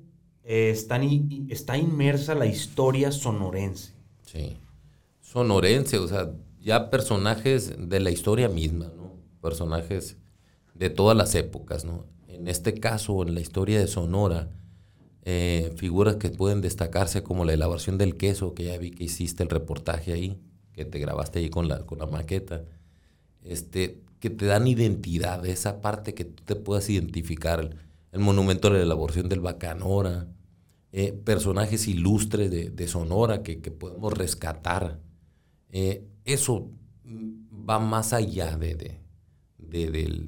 [0.43, 1.03] eh, están,
[1.49, 3.93] está inmersa la historia sonorense.
[4.25, 4.57] Sí,
[5.21, 9.13] sonorense, o sea, ya personajes de la historia misma, ¿no?
[9.41, 10.17] Personajes
[10.73, 12.05] de todas las épocas, ¿no?
[12.27, 14.49] En este caso, en la historia de Sonora,
[15.31, 19.43] eh, figuras que pueden destacarse como la elaboración del queso, que ya vi que hiciste
[19.43, 20.39] el reportaje ahí,
[20.73, 22.63] que te grabaste ahí con la, con la maqueta,
[23.43, 27.77] este, que te dan identidad, esa parte que tú te puedas identificar,
[28.11, 30.25] el, monumento de la elaboración del Bacanora,
[30.91, 34.99] eh, personajes ilustres de, Sonora que, podemos rescatar.
[35.69, 36.71] Eh, eso
[37.69, 38.73] va más allá de,
[39.59, 40.27] de, de,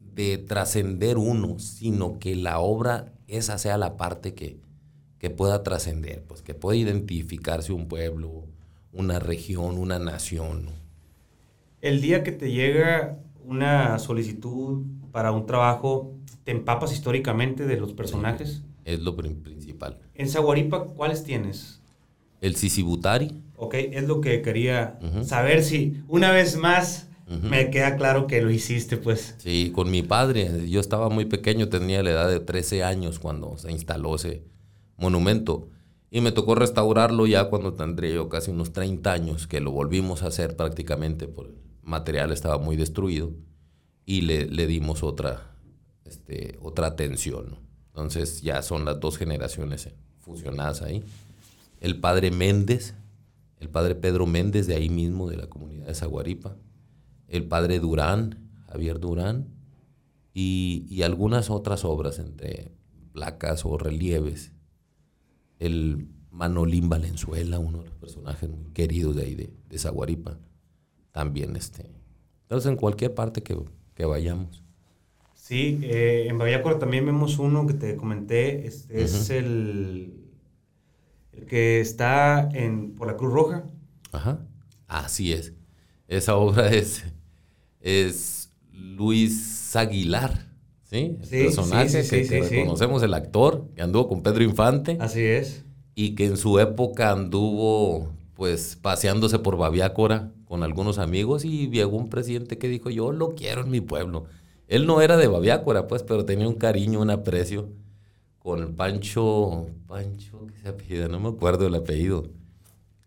[0.00, 4.60] de trascender uno, sino que la obra esa sea la parte que,
[5.18, 8.44] que pueda trascender, pues que pueda identificarse un pueblo,
[8.92, 10.70] una región, una nación.
[11.80, 17.92] El día que te llega una solicitud para un trabajo, ¿te empapas históricamente de los
[17.92, 18.62] personajes?
[18.86, 19.98] es lo principal.
[20.14, 21.82] En Zaguaripa, ¿cuáles tienes?
[22.40, 23.42] El Sisibutari.
[23.56, 28.50] Ok, es lo que quería saber si una vez más me queda claro que lo
[28.52, 29.34] hiciste, pues.
[29.38, 30.68] Sí, con mi padre.
[30.68, 34.44] Yo estaba muy pequeño, tenía la edad de 13 años cuando se instaló ese
[34.96, 35.68] monumento.
[36.08, 40.22] Y me tocó restaurarlo ya cuando tendría yo casi unos 30 años, que lo volvimos
[40.22, 43.32] a hacer prácticamente, porque el material estaba muy destruido.
[44.04, 45.50] Y le, le dimos otra,
[46.04, 47.58] este, otra atención.
[47.88, 49.88] Entonces ya son las dos generaciones
[50.20, 51.02] fusionadas ahí.
[51.80, 52.94] El padre Méndez,
[53.58, 56.56] el padre Pedro Méndez de ahí mismo, de la comunidad de Zaguaripa
[57.28, 59.48] el padre Durán, Javier Durán,
[60.38, 62.70] y, algunas otras obras entre
[63.12, 64.52] placas o relieves.
[65.58, 70.38] El Manolín Valenzuela, uno de los personajes muy queridos de ahí, de, de Zaguaripa,
[71.10, 71.90] también este.
[72.42, 74.62] Entonces, en cualquier parte que, vayamos.
[75.34, 78.90] Sí, eh, en Baviácora también vemos uno que te comenté, es
[79.30, 80.12] el,
[81.32, 83.64] el, que está en, por la Cruz Roja.
[84.12, 84.40] Ajá,
[84.86, 85.54] así es.
[86.08, 87.04] Esa obra es
[87.86, 90.48] es Luis Aguilar,
[90.82, 91.18] ¿sí?
[91.22, 94.98] El personaje que, conocemos, el actor, que anduvo con Pedro Infante.
[95.00, 95.64] Así es.
[95.94, 101.96] Y que en su época anduvo, pues, paseándose por Baviácora con algunos amigos y llegó
[101.96, 104.24] un presidente que dijo, yo lo quiero en mi pueblo.
[104.66, 107.68] Él no era de Baviácora, pues, pero tenía un cariño, un aprecio
[108.40, 111.06] con Pancho, Pancho, ¿qué se apellida?
[111.06, 112.24] No me acuerdo el apellido.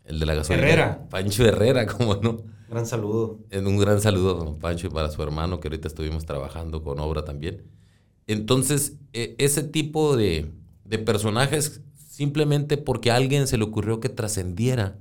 [0.05, 0.67] El de la gasolina.
[0.67, 1.07] Herrera.
[1.09, 2.58] Pancho Herrera, ¿cómo no?
[2.69, 3.39] Gran saludo.
[3.51, 7.25] Un gran saludo a Pancho y para su hermano, que ahorita estuvimos trabajando con obra
[7.25, 7.63] también.
[8.27, 10.51] Entonces, e, ese tipo de,
[11.03, 14.99] personajes, simplemente porque a alguien se le ocurrió que trascendiera,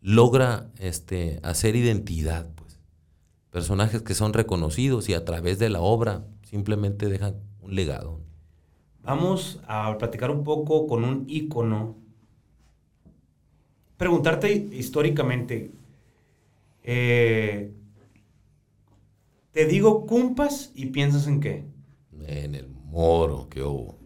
[0.00, 2.50] logra este, hacer identidad.
[2.56, 2.80] Pues.
[3.50, 8.18] Personajes que son reconocidos y a través de la obra simplemente dejan un legado.
[9.04, 11.94] Vamos a platicar un poco con un ícono.
[13.96, 15.70] Preguntarte históricamente,
[16.86, 17.74] eh,
[19.50, 21.66] te digo cumpas y piensas en qué.
[22.26, 23.98] En el moro que hubo.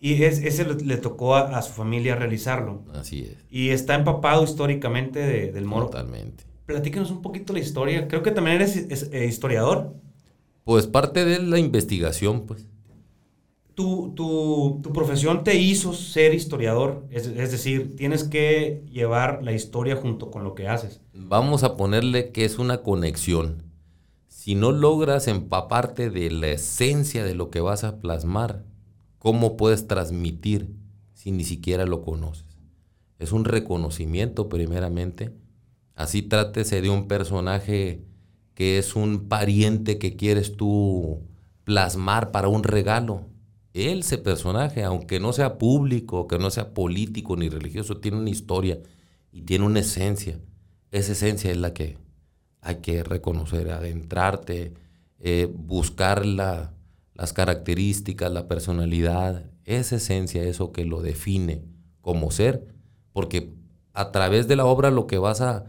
[0.00, 2.84] Y es, ese le, tocó a, su familia realizarlo.
[2.94, 3.36] Así es.
[3.50, 5.86] Y está empapado históricamente del moro.
[5.86, 6.44] Totalmente.
[6.66, 8.08] Platícanos un poquito la historia.
[8.08, 8.76] Creo que también eres
[9.12, 9.94] eh, historiador.
[10.64, 12.66] Pues parte de la investigación, pues.
[13.78, 19.52] Tu, tu, tu profesión te hizo ser historiador, es, es decir, tienes que llevar la
[19.52, 21.00] historia junto con lo que haces.
[21.14, 23.62] Vamos a ponerle que es una conexión.
[24.26, 28.64] Si no logras empaparte de la esencia de lo que vas a plasmar,
[29.20, 30.74] ¿cómo puedes transmitir
[31.14, 32.58] si ni siquiera lo conoces?
[33.20, 35.36] Es un reconocimiento primeramente.
[35.94, 38.02] Así trátese de un personaje
[38.54, 41.22] que es un pariente que quieres tú
[41.62, 43.37] plasmar para un regalo.
[43.74, 48.30] Él, ese personaje, aunque no sea público, que no sea político ni religioso, tiene una
[48.30, 48.80] historia
[49.30, 50.40] y tiene una esencia.
[50.90, 51.98] Esa esencia es la que
[52.60, 54.74] hay que reconocer, adentrarte,
[55.20, 56.74] eh, buscar la,
[57.14, 61.62] las características, la personalidad, esa esencia, eso que lo define
[62.00, 62.66] como ser,
[63.12, 63.52] porque
[63.92, 65.64] a través de la obra lo que vas a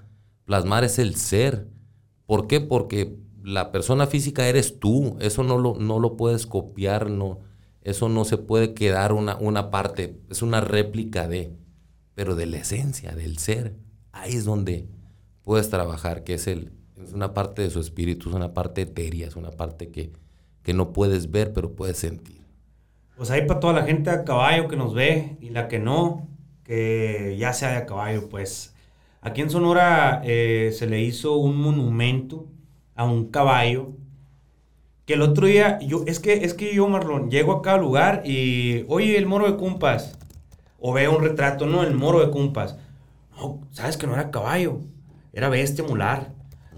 [0.45, 1.68] plasmar es el ser.
[2.26, 2.62] ¿Por qué?
[2.62, 7.39] Porque la persona física eres tú, eso no lo, no lo puedes copiar, no,
[7.84, 11.53] eso no se puede quedar una, una parte, es una réplica de,
[12.15, 13.75] pero de la esencia, del ser.
[14.11, 14.88] Ahí es donde
[15.43, 19.27] puedes trabajar, que es, el, es una parte de su espíritu, es una parte etérea,
[19.27, 20.11] es una parte que,
[20.63, 22.39] que no puedes ver, pero puedes sentir.
[23.15, 26.27] Pues ahí para toda la gente a caballo que nos ve y la que no,
[26.63, 28.75] que ya sea de a caballo, pues
[29.21, 32.47] aquí en Sonora eh, se le hizo un monumento
[32.95, 33.93] a un caballo
[35.10, 38.22] que el otro día, yo, es que, es que yo, Marlon, llego a cada lugar
[38.28, 40.16] y, oye, el moro de Cumpas,
[40.78, 42.76] o veo un retrato, no, el moro de Cumpas.
[43.36, 44.82] No, sabes que no era caballo,
[45.34, 46.32] era bestia mular,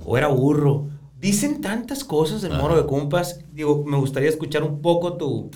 [0.05, 0.87] o era burro.
[1.19, 5.51] Dicen tantas cosas del moro de Cumpas, digo, me gustaría escuchar un poco tu,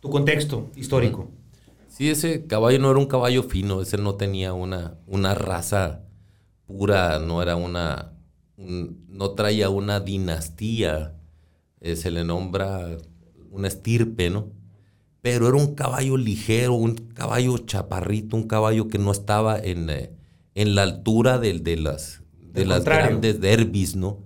[0.00, 1.30] tu contexto histórico.
[1.86, 6.00] Sí, ese caballo no era un caballo fino, ese no tenía una, una raza
[6.66, 8.14] pura, no era una,
[8.56, 11.14] no traía una dinastía
[11.82, 12.96] eh, se le nombra
[13.50, 14.50] una estirpe, ¿no?
[15.20, 20.10] Pero era un caballo ligero, un caballo chaparrito, un caballo que no estaba en, eh,
[20.54, 24.24] en la altura de, de las, de las grandes derbis, ¿no?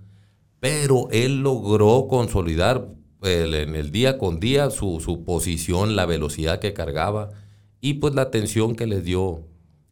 [0.60, 2.88] Pero él logró consolidar
[3.22, 7.30] en el día con día su, su, posición, la velocidad que cargaba
[7.80, 9.46] y pues la atención que les dio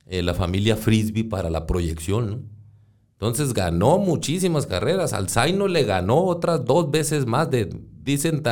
[0.07, 2.54] eh, la familia Frisbee para la proyección, ¿no?
[3.25, 5.15] Entonces ganó muchísimas carreras.
[5.15, 7.51] Al Zaino le ganó otras dos veces más.
[7.51, 8.43] De, dicen,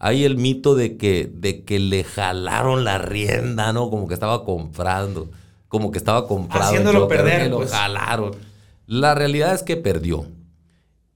[0.00, 3.90] hay el mito de que, de que le jalaron la rienda, ¿no?
[3.90, 5.30] Como que estaba comprando.
[5.68, 6.66] Como que estaba comprando.
[6.66, 7.48] Haciéndolo perder.
[7.48, 7.70] lo pues.
[7.70, 8.34] jalaron.
[8.86, 10.26] La realidad es que perdió.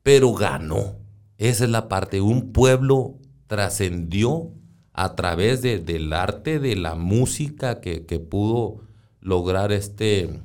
[0.05, 0.95] Pero ganó.
[1.39, 2.21] Esa es la parte.
[2.21, 3.17] Un pueblo
[3.49, 4.53] trascendió
[4.93, 8.83] a través del arte, de la música que, que pudo
[9.21, 10.39] lograr este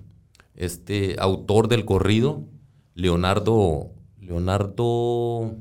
[0.58, 2.43] este autor del corrido,
[2.93, 3.91] Leonardo.
[4.20, 5.55] Leonardo.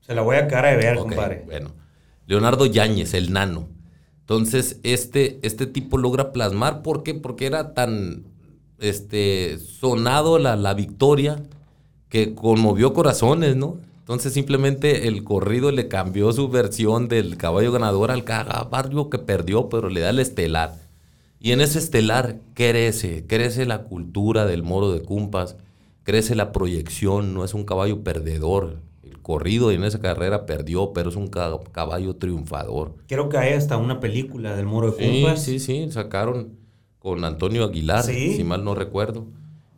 [0.00, 1.42] Se la voy a cara de ver, compadre.
[1.44, 1.72] Bueno,
[2.26, 3.68] Leonardo Yáñez, el nano.
[4.20, 7.14] Entonces, este, este tipo logra plasmar, ¿por qué?
[7.14, 8.24] Porque era tan
[8.78, 11.42] este, sonado la, la victoria
[12.08, 13.78] que conmovió corazones, ¿no?
[13.98, 19.68] Entonces simplemente el corrido le cambió su versión del caballo ganador al caballo que perdió,
[19.68, 20.74] pero le da el estelar.
[21.42, 25.56] Y en ese estelar crece, crece la cultura del moro de Cumpas,
[26.02, 28.82] crece la proyección, no es un caballo perdedor.
[29.02, 32.94] El corrido en esa carrera perdió, pero es un caballo triunfador.
[33.08, 35.42] Creo que hay hasta una película del moro de Cumpas.
[35.42, 36.58] Sí, sí, sí, sacaron
[36.98, 39.26] con Antonio Aguilar, si mal no recuerdo.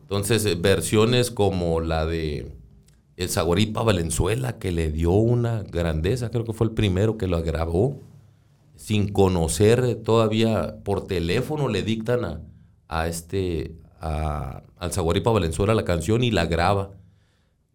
[0.02, 2.50] Entonces, eh, versiones como la de
[3.16, 7.40] El Sagoripa Valenzuela, que le dio una grandeza, creo que fue el primero que lo
[7.40, 8.00] grabó
[8.82, 12.40] sin conocer todavía por teléfono le dictan a,
[12.88, 16.90] a este a, al Zaguaripa Valenzuela la canción y la graba.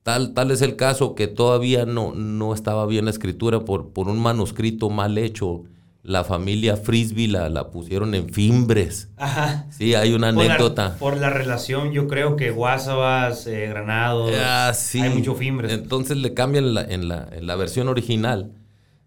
[0.03, 4.09] Tal, tal es el caso que todavía no, no estaba bien la escritura por, por
[4.09, 5.63] un manuscrito mal hecho.
[6.03, 9.09] La familia Frisbee la, la pusieron en fimbres.
[9.15, 9.67] Ajá.
[9.69, 10.97] Sí, hay una anécdota.
[10.99, 14.99] por la relación, yo creo que Guasabas, eh, Granados, ah, sí.
[14.99, 15.71] hay mucho fimbres.
[15.71, 18.51] Entonces le cambian la, en, la, en la versión original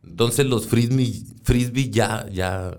[0.04, 2.78] entonces los frisbee, frisbee ya, ya,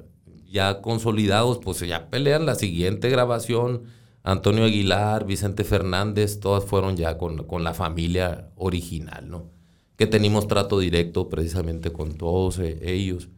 [0.50, 3.84] ya consolidados, pues ya pelean la siguiente grabación.
[4.24, 9.50] Antonio Aguilar, Vicente Fernández, todas fueron ya con, con la familia original, ¿no?
[9.96, 13.30] Que tenemos trato directo precisamente con todos eh, ellos.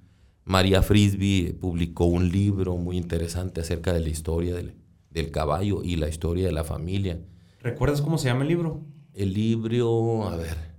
[0.46, 4.76] María Frisbee publicó un libro muy interesante acerca de la historia del,
[5.10, 7.22] del, caballo y la historia de la familia.
[7.62, 8.82] ¿Recuerdas cómo se llama el libro?
[9.14, 10.73] El libro, a ver,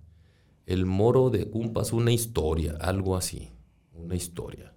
[0.66, 3.50] el moro de Cumpas, una historia, algo así,
[3.92, 4.72] una historia.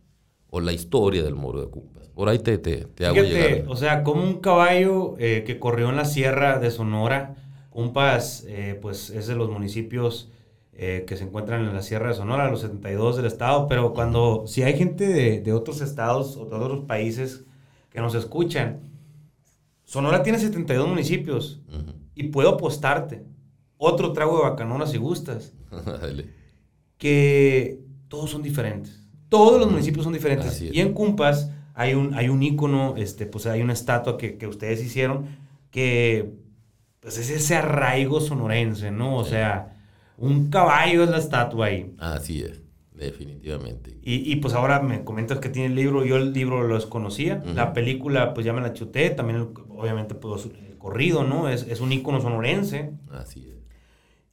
[0.50, 2.10] O la historia del moro de Cumpas.
[2.10, 3.66] Por ahí te, te, te hago llegar.
[3.68, 7.36] O sea, como un caballo eh, que corrió en la sierra de Sonora,
[7.70, 10.32] Cumpas, eh, pues es de los municipios
[10.80, 14.46] eh, que se encuentran en la Sierra de Sonora, los 72 del estado, pero cuando,
[14.46, 17.46] si hay gente de, de otros estados o de otros países
[17.90, 18.82] que nos escuchan,
[19.86, 21.62] Sonora tiene 72 municipios
[22.14, 23.26] y puedo apostarte
[23.78, 25.54] otro trago de bacanona si gustas,
[26.98, 29.04] que todos son diferentes.
[29.30, 30.62] Todos los municipios son diferentes.
[30.62, 34.48] Y en Cumpas hay un, hay un ícono, este, pues hay una estatua que, que
[34.48, 35.26] ustedes hicieron
[35.70, 36.34] que
[37.00, 39.16] pues es ese arraigo sonorense, ¿no?
[39.16, 39.78] O sea,
[40.18, 41.94] un caballo es la estatua ahí.
[42.00, 42.62] Así es,
[42.94, 43.98] definitivamente.
[44.02, 47.44] Y, y, pues ahora me comentas que tiene el libro, yo el libro lo desconocía,
[47.54, 51.48] la película pues ya me la chuté, también obviamente pues el corrido, ¿no?
[51.50, 52.92] Es, es un ícono sonorense.
[53.12, 53.57] Así es.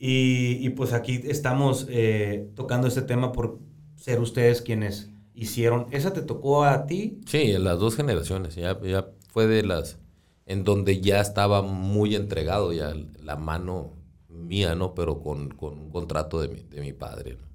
[0.06, 3.58] Y, y pues aquí estamos eh, tocando este tema por
[3.96, 5.86] ser ustedes quienes hicieron.
[5.92, 7.22] ¿Esa te tocó a ti?
[7.26, 9.98] Sí, en las dos generaciones, ya, ya fue de las
[10.44, 12.92] en donde ya estaba muy entregado ya
[13.22, 13.92] la mano
[14.28, 14.94] mía, ¿no?
[14.94, 17.48] Pero con, con un contrato de mi, de mi padre, ¿no?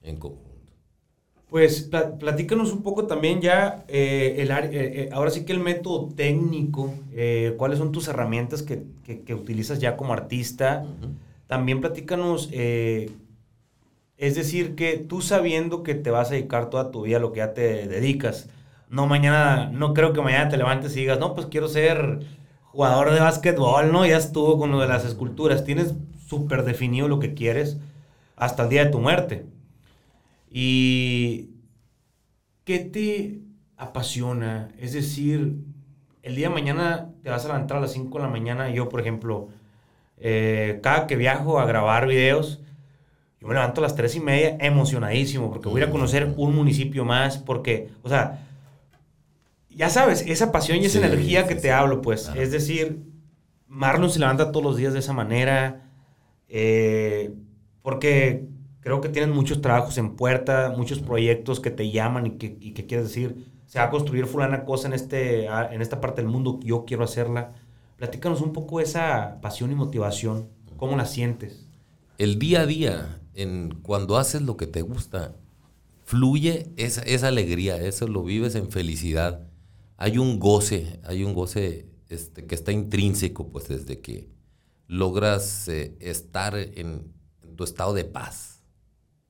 [0.00, 0.74] En conjunto.
[1.48, 1.90] Pues
[2.20, 6.94] platícanos un poco también ya, eh, el, eh, eh, ahora sí que el método técnico,
[7.56, 10.86] cuáles son tus herramientas que, que, que, utilizas ya como artista.
[11.46, 13.10] También platícanos, es
[14.16, 17.38] decir, que tú sabiendo que te vas a dedicar toda tu vida a lo que
[17.38, 18.48] ya te dedicas,
[18.88, 22.20] no mañana, no creo que mañana te levantes y digas, no, pues quiero ser
[22.62, 24.06] jugador de básquetbol, ¿no?
[24.06, 25.64] Ya estuvo con lo de las esculturas.
[25.64, 25.94] Tienes
[26.26, 27.78] súper definido lo que quieres
[28.36, 29.46] hasta el día de tu muerte.
[30.50, 31.50] Y
[32.64, 33.40] ¿qué te
[33.76, 34.68] apasiona?
[34.78, 35.56] Es decir,
[36.22, 38.70] el día de mañana te vas a levantar a las 5 de la mañana.
[38.70, 39.48] Yo, por ejemplo,
[40.18, 42.60] eh, cada que viajo a grabar videos,
[43.40, 47.04] yo me levanto a las 3 y media emocionadísimo porque voy a conocer un municipio
[47.04, 47.38] más.
[47.38, 48.46] Porque, o sea,
[49.68, 52.30] ya sabes, esa pasión y esa energía que te hablo, pues.
[52.34, 53.02] Es decir,
[53.68, 55.90] Marlon se levanta todos los días de esa manera.
[56.48, 57.34] Eh,
[57.82, 58.48] porque
[58.80, 62.72] creo que tienen muchos trabajos en puerta, muchos proyectos que te llaman y que, y
[62.72, 66.30] que quieres decir, se va a construir fulana cosa en, este, en esta parte del
[66.30, 67.52] mundo, yo quiero hacerla.
[67.96, 71.66] Platícanos un poco esa pasión y motivación, ¿cómo la sientes?
[72.18, 75.34] El día a día, en, cuando haces lo que te gusta,
[76.04, 79.48] fluye esa, alegría, eso lo vives en felicidad.
[79.96, 84.28] Hay un goce, hay un goce este, que está intrínseco, pues desde que
[84.86, 87.12] logras eh, estar en,
[87.56, 88.62] tu estado de paz.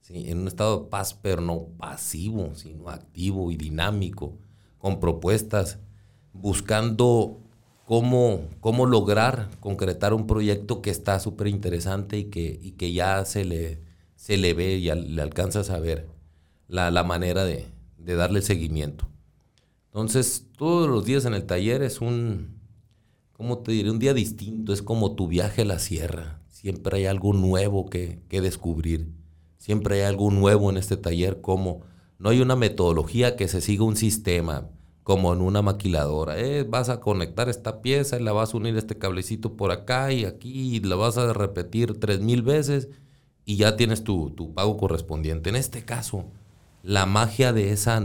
[0.09, 4.39] En un estado de paz, pero no pasivo, sino activo y dinámico,
[4.79, 5.79] con propuestas,
[6.33, 7.46] buscando
[7.87, 13.25] cómo, cómo lograr concretar un proyecto que está súper interesante y que, y que ya
[13.25, 13.81] se le,
[14.17, 16.09] se le ve, y le alcanzas a ver
[16.69, 17.65] la, la manera de,
[17.97, 19.09] de darle seguimiento.
[19.87, 22.59] Entonces, todos los días en el taller es un,
[23.33, 23.91] ¿cómo te diré?
[23.91, 26.43] Un día distinto, es como tu viaje a la sierra.
[26.49, 29.13] Siempre hay algo nuevo que, descubrir.
[29.59, 31.83] Siempre hay algo nuevo en este taller, como
[32.19, 34.69] no hay una metodología que se siga un sistema,
[35.07, 36.37] como en una maquiladora.
[36.37, 40.11] Eh, vas a conectar esta pieza y la vas a unir este cablecito por acá
[40.11, 42.89] y aquí y la vas a repetir tres mil veces
[43.45, 45.49] y ya tienes tu, tu pago correspondiente.
[45.49, 46.33] En este caso,
[46.83, 48.03] la magia de esa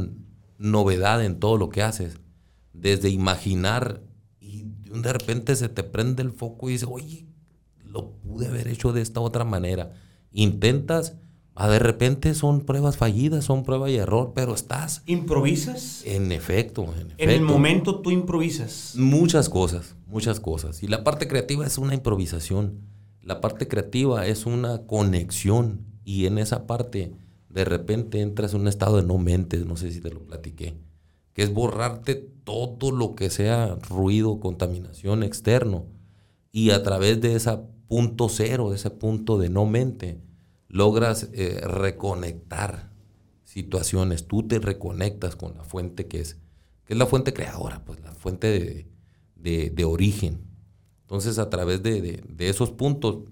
[0.60, 2.20] novedad en todo lo que haces,
[2.72, 4.04] desde imaginar
[4.40, 7.26] de repente se te prende el foco y dices, oye,
[7.84, 9.94] lo pude haber hecho de esta otra manera.
[10.34, 11.18] Intentas,
[11.56, 15.04] a de repente son pruebas fallidas, son prueba y error, pero estás.
[15.06, 16.04] ¿Improvisas?
[16.06, 17.16] En efecto, en efecto.
[17.18, 18.94] En el momento tú improvisas.
[18.96, 20.82] Muchas cosas, muchas cosas.
[20.84, 22.80] Y la parte creativa es una improvisación.
[23.22, 25.86] La parte creativa es una conexión.
[26.04, 27.14] Y en esa parte,
[27.50, 30.76] de repente entras en un estado de no mentes, no sé si te lo platiqué
[31.34, 35.86] que es borrarte todo lo que sea ruido, contaminación externo.
[36.52, 40.20] Y a través de ese punto cero, de ese punto de no mente,
[40.72, 42.90] logras eh, reconectar
[43.44, 44.28] situaciones.
[44.28, 46.38] Tú te reconectas con la fuente que es,
[46.86, 48.88] que es la fuente creadora, pues la fuente
[49.36, 50.42] de, origen.
[51.02, 53.26] Entonces, a través de, esos puntos,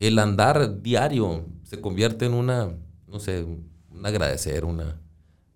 [0.00, 5.00] el andar diario se convierte en una, no sé, un agradecer una,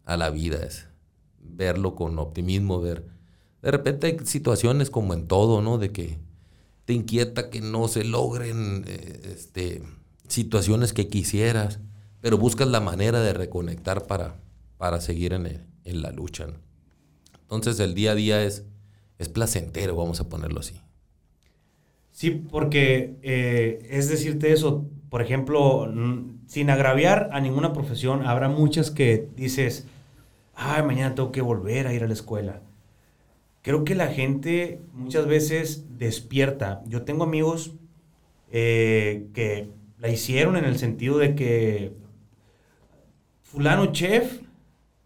[0.06, 0.58] a la vida.
[0.64, 0.88] Es,
[1.38, 3.06] verlo con optimismo, ver.
[3.60, 5.76] De repente hay situaciones como en todo, ¿no?
[5.76, 6.18] De que
[6.86, 9.82] te inquieta que no se logren eh, este,
[10.31, 11.81] situaciones que quisieras,
[12.20, 14.37] pero buscas la manera de reconectar para,
[14.78, 16.47] para seguir en, en la lucha.
[17.43, 18.64] Entonces el día a día es,
[19.18, 20.81] es placentero, vamos a ponerlo así.
[22.12, 25.93] Sí, porque eh, es decirte eso, por ejemplo,
[26.47, 29.87] sin agraviar a ninguna profesión, habrá muchas que dices,
[30.55, 32.61] ay, mañana tengo que volver a ir a la escuela.
[33.62, 36.83] Creo que la gente muchas veces despierta.
[36.87, 37.72] Yo tengo amigos
[38.53, 39.68] eh, que
[40.01, 41.92] la hicieron en el sentido de que
[43.42, 44.40] fulano chef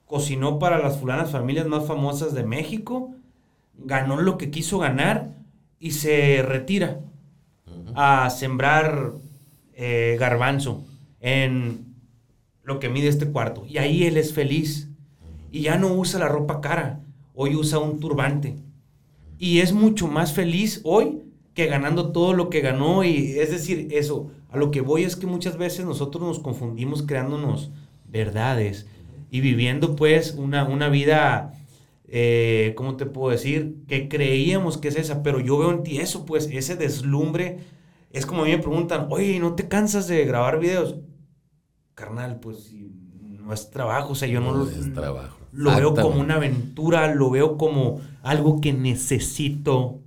[0.06, 3.12] cocinó para las fulanas familias más famosas de México,
[3.76, 5.30] ganó lo que quiso ganar
[5.80, 7.00] y se retira
[7.94, 9.12] a sembrar
[9.74, 10.84] eh, garbanzo
[11.20, 11.94] en
[12.62, 13.64] lo que mide este cuarto.
[13.68, 14.88] Y ahí él es feliz.
[15.50, 17.00] Y ya no usa la ropa cara,
[17.34, 18.56] hoy usa un turbante.
[19.38, 21.22] Y es mucho más feliz hoy
[21.54, 23.04] que ganando todo lo que ganó.
[23.04, 27.02] Y es decir, eso, a lo que voy es que muchas veces nosotros nos confundimos
[27.02, 27.70] creándonos
[28.08, 28.86] verdades
[29.30, 31.52] y viviendo pues una, una vida,
[32.06, 33.78] eh, ¿cómo te puedo decir?
[33.88, 37.58] Que creíamos que es esa, pero yo veo en ti eso, pues ese deslumbre.
[38.10, 40.96] Es como a mí me preguntan, oye, ¿no te cansas de grabar videos?
[41.94, 42.72] Carnal, pues
[43.20, 45.38] no es trabajo, o sea, yo no, No lo, es trabajo.
[45.52, 50.00] lo veo como una aventura, lo veo como algo que necesito.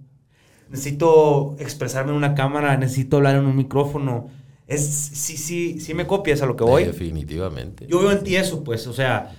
[0.69, 4.29] Necesito expresarme en una cámara, necesito hablar en un micrófono.
[4.68, 6.84] Es, sí, sí, sí me copias a lo que voy.
[6.84, 7.88] Definitivamente.
[7.88, 9.34] Yo veo en ti eso, pues, o sea,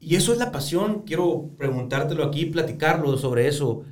[0.00, 1.02] y eso es la pasión.
[1.04, 3.82] Quiero preguntártelo aquí, platicarlo sobre eso.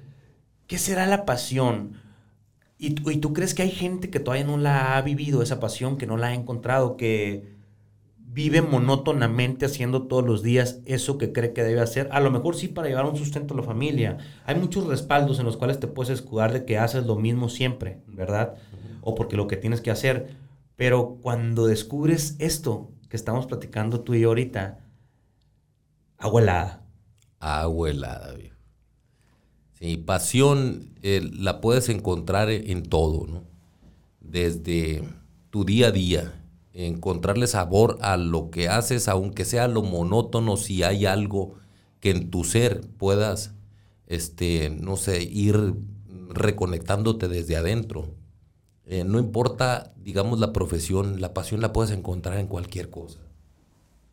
[0.69, 1.95] ¿Qué será la pasión?
[2.79, 5.61] ¿Y, tú- y tú crees que hay gente que todavía no la ha vivido, esa
[5.61, 7.57] pasión, que no la ha encontrado, que
[8.19, 12.09] vive monótonamente haciendo todos los días eso que cree que debe hacer?
[12.13, 14.19] A lo mejor sí para llevar un sustento a la familia.
[14.45, 17.99] Hay muchos respaldos en los cuales te puedes escudar de que haces lo mismo siempre,
[18.07, 18.55] ¿verdad?
[19.01, 20.37] O porque lo que tienes que hacer.
[20.77, 24.85] Pero cuando descubres esto que estamos platicando tú y yo ahorita,
[26.19, 26.87] agua helada.
[27.41, 28.57] Agua helada, viejo.
[29.79, 33.45] Sí, pasión eh, la puedes encontrar en, en todo, ¿no?
[34.21, 35.05] Desde
[35.51, 40.83] tu día a día, encontrarle sabor a lo que haces, aunque sea lo monótono, si
[40.83, 41.55] hay algo
[42.01, 43.55] que en tu ser puedas,
[44.07, 45.75] este, no sé, ir
[46.31, 48.16] reconectándote desde adentro.
[48.87, 53.27] Eh, no importa, digamos, la profesión, la pasión la puedes encontrar en cualquier cosa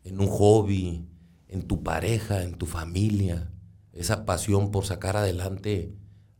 [0.04, 1.06] en un hobby,
[1.48, 3.50] en tu pareja, en tu familia,
[3.92, 5.94] esa pasión por sacar adelante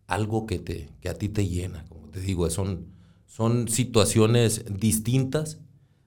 [0.07, 1.87] algo que, te, que a ti te llena.
[1.89, 2.89] Como te digo, son,
[3.27, 5.61] son situaciones distintas.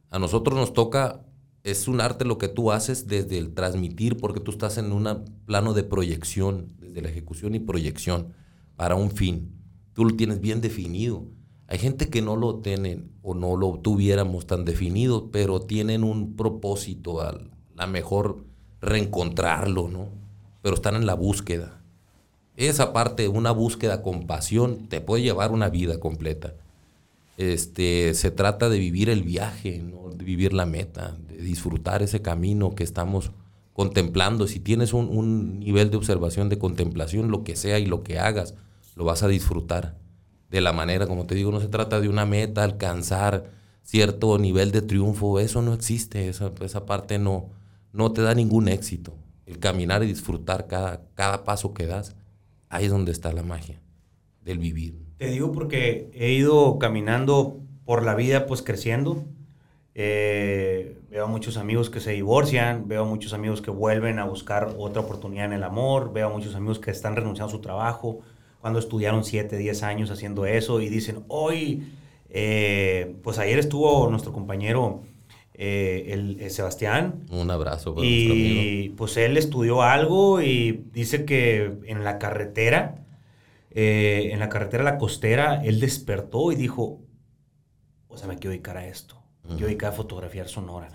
[0.09, 1.25] A nosotros nos toca,
[1.63, 5.25] es un arte lo que tú haces desde el transmitir, porque tú estás en un
[5.45, 8.33] plano de proyección, desde la ejecución y proyección,
[8.75, 9.51] para un fin.
[9.93, 11.25] Tú lo tienes bien definido.
[11.67, 16.37] Hay gente que no lo tienen o no lo tuviéramos tan definido, pero tienen un
[16.37, 17.37] propósito, a
[17.75, 18.45] la mejor
[18.81, 20.07] reencontrarlo, ¿no?
[20.61, 21.81] Pero están en la búsqueda.
[22.55, 26.53] Esa parte, una búsqueda con pasión, te puede llevar una vida completa.
[27.35, 30.09] Este, se trata de vivir el viaje, ¿no?
[30.09, 33.31] de vivir la meta, de disfrutar ese camino que estamos
[33.73, 34.47] contemplando.
[34.47, 38.17] Si tienes un, un nivel de observación, de contemplación, lo que sea y lo que
[38.19, 38.55] hagas,
[38.95, 39.95] lo vas a disfrutar
[40.49, 43.51] de la manera, como te digo, no se trata de una meta, alcanzar
[43.83, 47.49] cierto nivel de triunfo, eso no existe, esa, esa parte no,
[47.93, 49.13] no te da ningún éxito.
[49.45, 52.15] El caminar y disfrutar cada, cada paso que das,
[52.69, 53.81] ahí es donde está la magia
[54.41, 54.97] del vivir.
[55.17, 59.25] Te digo porque he ido caminando por la vida, pues creciendo.
[59.95, 64.25] Eh, veo a muchos amigos que se divorcian, veo a muchos amigos que vuelven a
[64.25, 67.61] buscar otra oportunidad en el amor, veo a muchos amigos que están renunciando a su
[67.61, 68.19] trabajo
[68.67, 71.87] cuando estudiaron 7, 10 años haciendo eso y dicen, hoy,
[72.29, 75.03] eh, pues ayer estuvo nuestro compañero
[75.53, 78.61] eh, el, el Sebastián Un abrazo para nuestro amigo.
[78.61, 83.05] y pues él estudió algo y dice que en la carretera,
[83.71, 86.99] eh, en la carretera La Costera, él despertó y dijo,
[88.09, 90.89] o sea, me quiero dedicar a esto, me quiero dedicar a fotografiar sonora.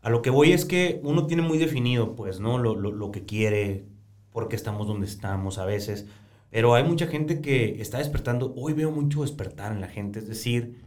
[0.00, 2.56] A lo que voy es que uno tiene muy definido, pues, ¿no?
[2.58, 3.84] Lo, lo, lo que quiere,
[4.30, 6.06] por qué estamos donde estamos a veces.
[6.50, 8.52] Pero hay mucha gente que está despertando.
[8.56, 10.18] Hoy veo mucho despertar en la gente.
[10.20, 10.80] Es decir,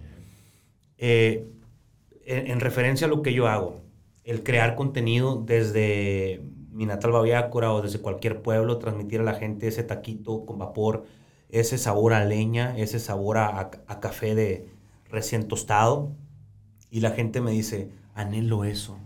[0.98, 1.48] eh,
[2.26, 3.82] en, en referencia a lo que yo hago,
[4.24, 6.42] el crear contenido desde
[6.72, 11.06] mi natal Baviácora o desde cualquier pueblo, transmitir a la gente ese taquito con vapor,
[11.50, 14.68] ese sabor a leña, ese sabor a, a- a café de
[15.10, 16.12] recién tostado.
[16.92, 18.98] Y la gente me dice, anhelo eso.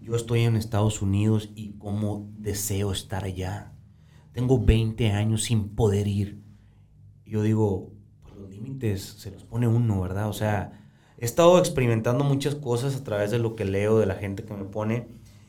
[0.00, 3.71] Yo estoy en Estados Unidos y cómo deseo estar allá.
[4.32, 6.42] Tengo 20 años sin poder ir.
[7.26, 10.28] Yo digo, pues los límites se los pone uno, ¿verdad?
[10.28, 10.72] O sea,
[11.18, 14.54] he estado experimentando muchas cosas a través de lo que leo, de la gente que
[14.54, 15.08] me pone.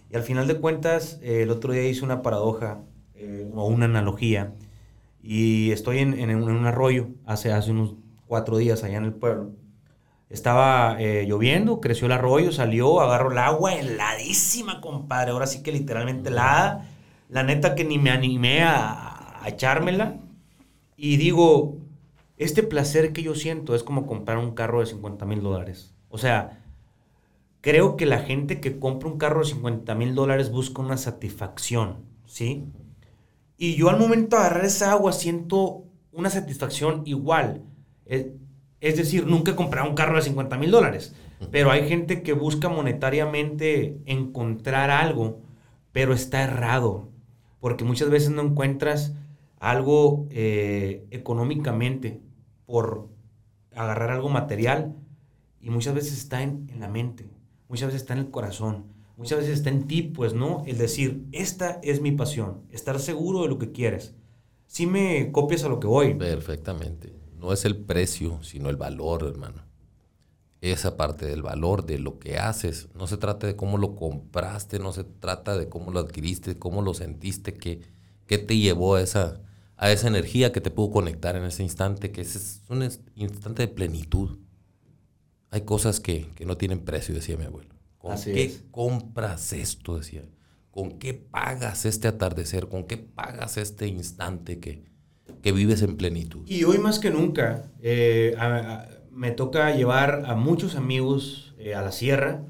[0.10, 2.84] Y al final de cuentas, eh, el otro día hice una paradoja
[3.16, 4.54] eh, o una analogía.
[5.22, 7.96] Y estoy en, en un, en un arroyo hace, hace unos
[8.28, 9.52] cuatro días allá en el pueblo.
[10.34, 15.30] Estaba eh, lloviendo, creció el arroyo, salió, agarro el agua heladísima, compadre.
[15.30, 16.90] Ahora sí que literalmente helada.
[17.30, 20.18] La neta que ni me animé a, echármela.
[20.96, 21.78] Y digo,
[22.38, 26.18] este placer que yo siento es como comprar un carro de 50 mil dólares O
[26.18, 26.64] sea,
[27.62, 31.98] creo que la gente que compra un carro de 50 mil dólares busca una satisfacción,
[32.26, 32.66] ¿sí?
[33.58, 37.64] Y yo al momento de agarrar esa agua siento una satisfacción igual.
[38.06, 38.28] Es,
[38.82, 41.16] es decir, nunca he comprado un carro de 50 mil dólares.
[41.52, 45.40] Pero hay gente que busca monetariamente encontrar algo,
[45.94, 47.10] pero está errado.
[47.64, 49.14] Porque muchas veces no encuentras
[49.58, 52.20] algo eh, económicamente
[52.66, 53.08] por
[53.74, 54.94] agarrar algo material
[55.62, 57.32] y muchas veces está en, en, la mente,
[57.70, 60.64] muchas veces está en el corazón, muchas veces está en ti, pues, ¿no?
[60.66, 64.14] El decir, esta es mi pasión, estar seguro de lo que quieres.
[64.68, 66.16] Si me copias a lo que voy.
[66.16, 67.16] Perfectamente.
[67.40, 69.64] No es el precio, sino el valor, hermano.
[70.64, 72.88] Esa parte del valor de lo que haces.
[72.96, 76.82] No se trata de cómo lo compraste, no se trata de cómo lo adquiriste, cómo
[76.82, 77.82] lo sentiste, qué,
[78.28, 79.42] qué te llevó a esa,
[79.76, 83.68] a esa energía que te pudo conectar en ese instante, que es un instante de
[83.68, 84.38] plenitud.
[85.50, 87.76] Hay cosas que, que no tienen precio, decía mi abuelo.
[87.98, 89.98] ¿Con qué compras esto?
[89.98, 90.24] Decía.
[90.72, 92.70] ¿Con qué pagas este atardecer?
[92.70, 94.86] ¿Con qué pagas este instante que,
[95.42, 96.48] que vives en plenitud?
[96.48, 98.34] Y hoy más que nunca, eh,
[99.14, 102.42] me toca llevar a muchos amigos eh, a la sierra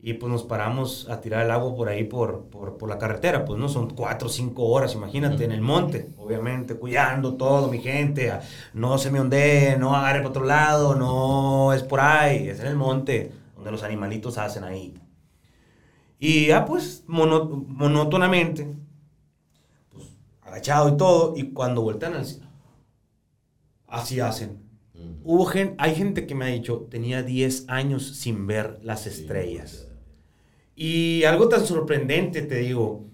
[0.00, 3.46] y pues nos paramos a tirar el agua por ahí, por, por, por la carretera,
[3.46, 7.78] pues no son cuatro o cinco horas, imagínate, en el monte, obviamente, cuidando todo, mi
[7.78, 8.30] gente,
[8.74, 12.66] no se me ondee, no agarre para otro lado, no es por ahí, es en
[12.66, 14.94] el monte, donde los animalitos hacen ahí.
[16.18, 18.76] Y ya pues, monótonamente,
[19.90, 20.04] pues
[20.42, 22.42] agachado y todo, y cuando voltean así,
[23.88, 24.63] así hacen.
[25.22, 29.88] Hubo gente, hay gente que me ha dicho, tenía 10 años sin ver las estrellas.
[30.76, 33.04] Y algo tan sorprendente, te digo,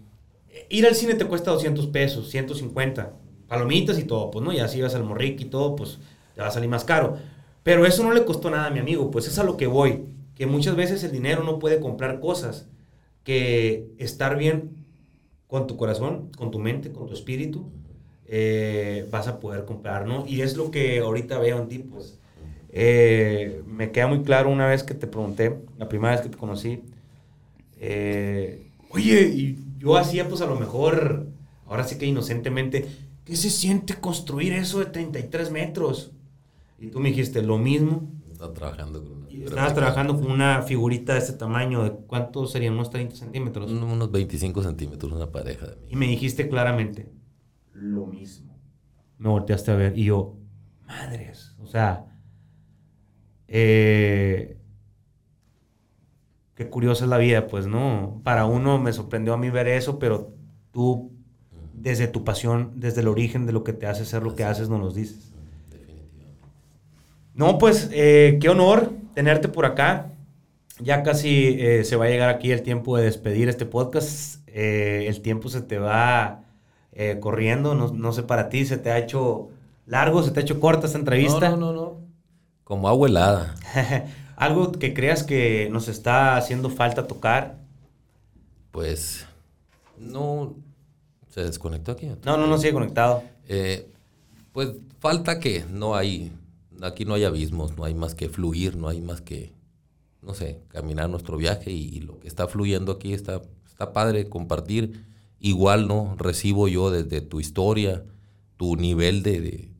[0.69, 3.13] ir al cine te cuesta 200 pesos, 150,
[3.49, 5.99] palomitas y todo, pues no, ya si vas al morrique y todo, pues
[6.35, 7.19] te va a salir más caro.
[7.63, 10.05] Pero eso no le costó nada a mi amigo, pues es a lo que voy,
[10.35, 12.69] que muchas veces el dinero no puede comprar cosas,
[13.25, 14.87] que estar bien
[15.47, 17.71] con tu corazón, con tu mente, con tu espíritu,
[18.33, 20.25] eh, vas a poder comprar, ¿no?
[20.25, 22.17] Y es lo que ahorita veo en ti, pues.
[22.69, 26.39] Eh, me queda muy claro una vez que te pregunté, la primera vez que te
[26.39, 26.81] conocí,
[27.81, 31.27] eh, oye, y yo hacía pues a lo mejor,
[31.67, 32.87] ahora sí que inocentemente,
[33.25, 36.13] ¿qué se siente construir eso de 33 metros?
[36.79, 38.13] Y tú me dijiste, lo mismo.
[38.31, 39.29] Estaba trabajando con una...
[39.29, 42.75] Estabas trabajando con una figurita de este tamaño, ¿de cuánto serían?
[42.75, 43.73] ¿Unos 30 centímetros?
[43.73, 45.83] Unos 25 centímetros, una pareja de mí.
[45.89, 47.09] Y me dijiste claramente,
[48.21, 48.59] mismo.
[49.19, 50.37] Me volteaste a ver y yo,
[50.87, 52.07] madres, o sea,
[53.49, 54.57] eh,
[56.55, 58.21] qué curiosa es la vida, pues, ¿no?
[58.23, 60.35] Para uno me sorprendió a mí ver eso, pero
[60.71, 61.13] tú,
[61.73, 64.69] desde tu pasión, desde el origen de lo que te hace ser lo que haces,
[64.69, 65.33] nos lo dices.
[65.71, 66.47] Definitivamente.
[67.35, 70.13] No, pues, eh, qué honor tenerte por acá.
[70.79, 74.47] Ya casi eh, se va a llegar aquí el tiempo de despedir este podcast.
[74.47, 76.45] Eh, el tiempo se te va
[77.21, 77.75] corriendo.
[77.75, 79.49] No, no, sé para ti, se te ha hecho
[79.87, 81.51] largo, se te ha hecho corta esta entrevista.
[81.51, 82.01] No, no, no, no.
[82.65, 83.55] Como agua helada.
[84.37, 87.59] ¿Algo que creas que nos está haciendo falta tocar?
[88.71, 89.27] Pues
[89.99, 90.55] no.
[91.29, 92.09] ¿Se desconectó aquí?
[92.25, 93.23] No, no, no sigue conectado.
[93.49, 93.91] Eh,
[94.53, 96.33] pues falta que no hay.
[96.83, 99.53] Aquí no hay abismos, no hay más que fluir, no hay más que,
[100.23, 105.05] no sé, caminar nuestro viaje y, lo que está fluyendo aquí está, está padre compartir.
[105.41, 106.15] Igual, ¿no?
[106.17, 108.05] Recibo yo desde tu historia,
[108.57, 109.71] tu nivel de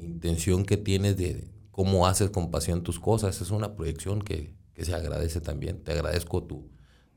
[0.00, 3.40] intención que tienes de, cómo haces con pasión tus cosas.
[3.40, 5.82] Es una proyección que, se agradece también.
[5.82, 6.68] Te agradezco tu,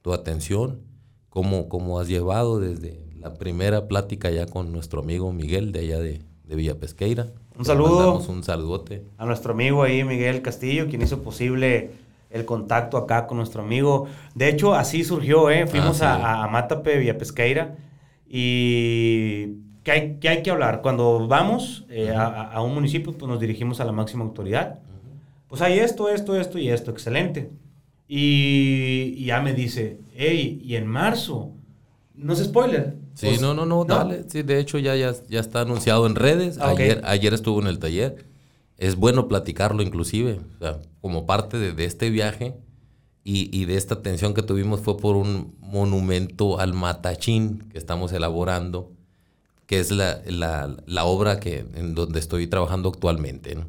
[0.01, 0.81] tu atención,
[1.29, 5.99] cómo, cómo, has llevado desde la primera plática ya con nuestro amigo Miguel de allá
[5.99, 7.33] de, de Villa Pesqueira.
[7.57, 8.19] Un saludo.
[8.19, 9.03] un saludote.
[9.17, 11.91] A nuestro amigo ahí, Miguel Castillo, quien hizo posible
[12.36, 14.07] el contacto acá con nuestro amigo.
[14.33, 15.65] De hecho, así surgió, ¿eh?
[15.67, 17.75] Fuimos ah, a, a, Mátape, Villa Pesqueira,
[18.27, 20.81] y ¿Qué hay, hay que hablar?
[20.81, 24.79] Cuando vamos eh, a, un municipio, pues nos dirigimos a la máxima autoridad.
[25.47, 27.51] Pues hay esto, esto, esto y esto, excelente.
[28.07, 31.51] Y, ya me dice, hey, y en marzo,
[32.15, 32.95] no es spoiler.
[33.13, 34.23] Sí, pues, no, no, no, dale.
[34.27, 36.57] Sí, de hecho ya, ya, ya está anunciado en redes.
[36.59, 38.25] Ah, ayer, ayer estuvo en el taller.
[38.78, 40.39] Es bueno platicarlo inclusive,
[41.01, 42.55] como parte de, de este viaje
[43.23, 48.11] y, y, de esta atención que tuvimos fue por un monumento al matachín que estamos
[48.11, 48.91] elaborando
[49.67, 53.55] que es la, la, la, obra que, en donde estoy trabajando actualmente.
[53.55, 53.65] ¿no?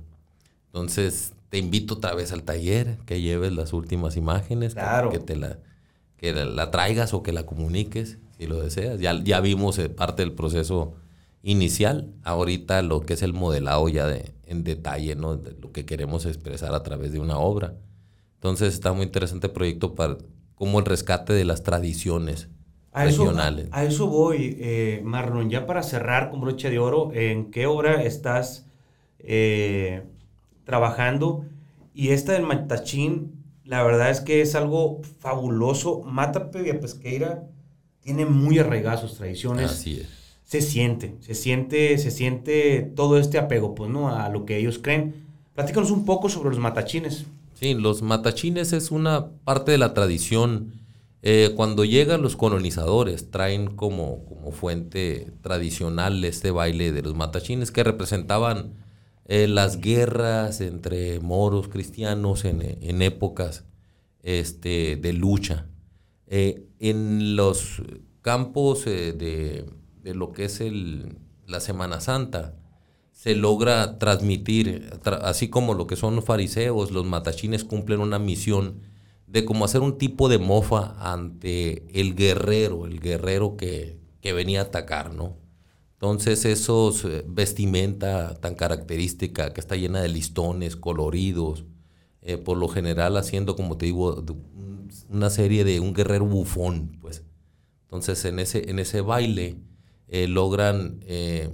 [0.66, 4.74] Entonces, te invito otra vez al taller, que lleves las últimas imágenes,
[5.10, 5.58] que, te la,
[6.18, 9.00] que la, traigas o que la comuniques, si lo deseas.
[9.00, 10.94] Ya, ya vimos eh, parte del proceso
[11.42, 15.36] inicial, ahorita lo que es el modelado ya de, en detalle, ¿no?
[15.36, 17.74] De lo que queremos expresar a través de una obra.
[18.34, 20.18] Entonces está muy interesante el proyecto para
[20.54, 22.48] como el rescate de las tradiciones
[22.92, 23.66] a regionales.
[23.66, 25.50] Eso, a, eso voy, eh, Marlon.
[25.50, 28.66] Ya para cerrar con broche de oro, ¿en qué obra estás
[29.18, 30.02] eh,
[30.64, 31.44] trabajando?
[31.92, 36.02] Y esta del Matachín, la verdad es que es algo fabuloso.
[36.02, 37.44] Mata Pesqueira
[38.00, 39.70] tiene muy arraigadas sus tradiciones.
[39.70, 40.15] Así es.
[40.46, 44.08] Se siente, se siente, se siente todo este apego, pues, ¿no?
[44.08, 45.26] A lo que ellos creen.
[45.54, 47.26] Platícanos un poco sobre los matachines.
[47.52, 50.72] Sí, los matachines es una parte de la tradición.
[51.20, 57.70] Eh, cuando llegan los colonizadores, traen como, como fuente tradicional este baile de los matachines
[57.70, 58.74] que representaban
[59.28, 63.64] eh, las guerras entre moros cristianos en, épocas
[64.22, 65.66] este, de lucha.
[66.28, 67.82] Eh, en los
[68.22, 69.64] campos eh,
[70.06, 72.54] de, lo que es el, la Semana Santa,
[73.12, 74.90] se logra transmitir,
[75.22, 78.80] así como lo que son los fariseos, los matachines cumplen una misión
[79.26, 84.64] de como hacer un tipo de mofa ante el guerrero, el guerrero que, venía a
[84.64, 85.36] atacar, ¿no?
[85.92, 91.64] Entonces esos eh, vestimenta tan característica que está llena de listones, coloridos,
[92.44, 94.24] por lo general haciendo, como te digo,
[95.08, 97.22] una serie de un guerrero bufón, pues.
[97.84, 99.58] Entonces en ese, en ese baile
[100.08, 101.50] eh, logran, eh,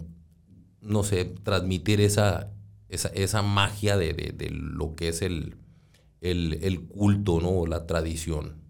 [0.80, 2.50] no sé, transmitir esa,
[2.88, 5.56] esa, magia de, lo que es el,
[6.20, 7.66] el, culto, ¿no?
[7.66, 8.62] La tradición.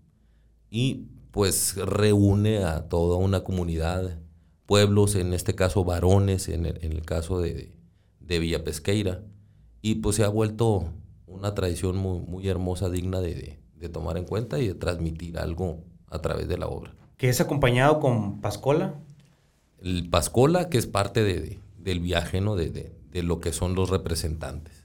[0.71, 4.21] Y pues reúne a toda una comunidad,
[4.67, 7.73] pueblos, en este caso varones, en el, caso de,
[8.21, 9.23] de Villa Pesqueira.
[9.81, 10.93] Y pues se ha vuelto
[11.27, 15.83] una tradición muy, muy hermosa, digna de, de tomar en cuenta y de transmitir algo
[16.09, 16.95] a través de la obra.
[17.17, 18.95] ¿Que es acompañado con Pascola?
[19.83, 22.57] El Pascola, que es parte de, del viaje, ¿no?
[22.57, 24.85] De, de, lo que son los representantes.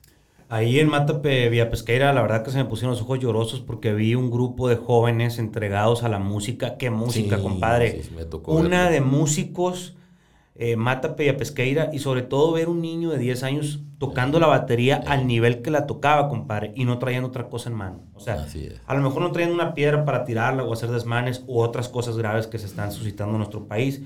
[0.50, 3.94] Ahí en Matape, Vía Pesqueira, la verdad que se me pusieron los ojos llorosos porque
[3.94, 6.78] vi un grupo de jóvenes entregados a la música.
[6.78, 8.04] ¿Qué música, compadre?
[8.04, 9.98] Sí, me tocó Una de músicos
[10.60, 15.04] eh, Mata Pesqueira y sobre todo ver un niño de 10 años tocando la batería
[15.06, 18.00] al nivel que la tocaba, compadre, y no traían otra cosa en mano.
[18.16, 18.48] O sea,
[18.88, 22.18] a lo mejor no traían una piedra para tirarla o hacer desmanes u otras cosas
[22.18, 24.02] graves que se están suscitando en nuestro país,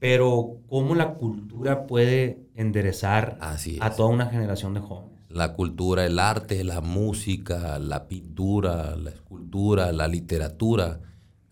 [0.00, 5.20] pero cómo la cultura puede enderezar a toda una generación de jóvenes.
[5.28, 11.00] La cultura, el arte, la música, la pintura, la escultura, la literatura,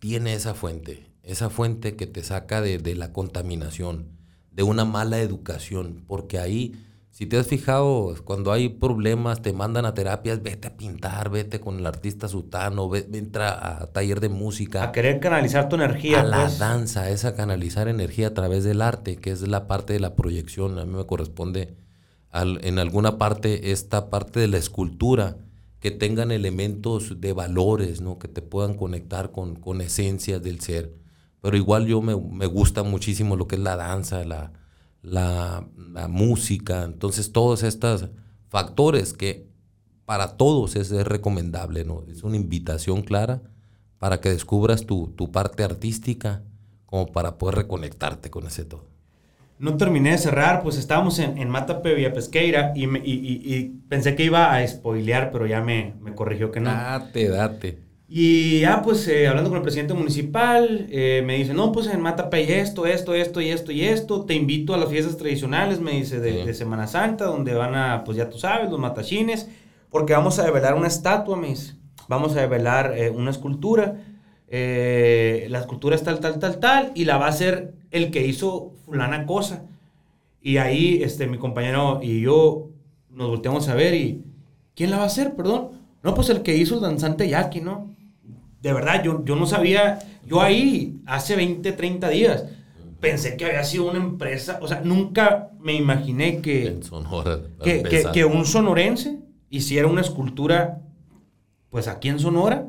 [0.01, 4.19] tiene esa fuente, esa fuente que te saca de, de la contaminación
[4.51, 6.73] de una mala educación, porque ahí,
[7.19, 11.59] si te has fijado, cuando hay problemas, te mandan a terapias, vete a pintar, vete
[11.59, 14.85] con el artista sutano, vete, entra a taller de música.
[14.85, 16.21] A querer canalizar tu energía.
[16.21, 16.61] A la pues.
[16.61, 20.15] danza, es a canalizar energía a través del arte, que es la parte de la
[20.15, 20.79] proyección.
[20.79, 21.75] A mí me corresponde
[22.33, 25.39] en alguna parte esta parte de la escultura,
[25.81, 28.21] que tengan elementos de valores, ¿no?
[28.21, 30.95] que te puedan conectar con, con esencias del ser
[31.41, 32.15] pero igual yo me,
[32.47, 34.53] gusta muchísimo lo que es la danza, la,
[35.03, 35.65] la,
[36.09, 38.09] música, entonces todos estos
[38.49, 39.47] factores que
[40.05, 42.05] para todos es, recomendable, ¿no?
[42.09, 43.43] Es una invitación clara
[43.99, 46.43] para que descubras tu, parte artística
[46.87, 48.87] como para poder reconectarte con ese todo.
[49.59, 54.25] No terminé de cerrar, pues estábamos en, en Matape Villa Pesqueira y, y, pensé que
[54.25, 56.71] iba a spoilear, pero ya me, me corrigió que no.
[56.71, 57.88] Date, date.
[58.11, 62.01] Y ya, pues, eh, hablando con el presidente municipal, eh, me dice, no, pues en
[62.01, 64.25] Matapay esto, esto, esto y esto y esto.
[64.25, 68.17] Te invito a las fiestas tradicionales, me dice, de, Semana Santa, donde van a, pues
[68.17, 69.51] ya tú sabes, los matachines,
[69.91, 71.75] porque vamos a develar una estatua, me dice.
[72.09, 74.01] Vamos a develar eh, una escultura.
[74.51, 78.73] la escultura es tal, tal, tal, tal, y la va a hacer el que hizo
[78.87, 79.67] fulana cosa.
[80.41, 82.71] Y ahí, este, mi compañero y yo
[83.11, 84.25] nos volteamos a ver y,
[84.75, 85.73] ¿quién la va a hacer, perdón?
[86.03, 87.98] No, pues el que hizo el danzante Yaqui, ¿no?
[88.61, 92.45] De verdad, yo, yo no sabía, yo ahí, hace 20, 30 días,
[93.01, 96.81] pensé que había sido una empresa, o sea, nunca me imaginé que,
[97.63, 100.81] que, que, un sonorense hiciera una escultura,
[101.71, 102.67] pues aquí en Sonora,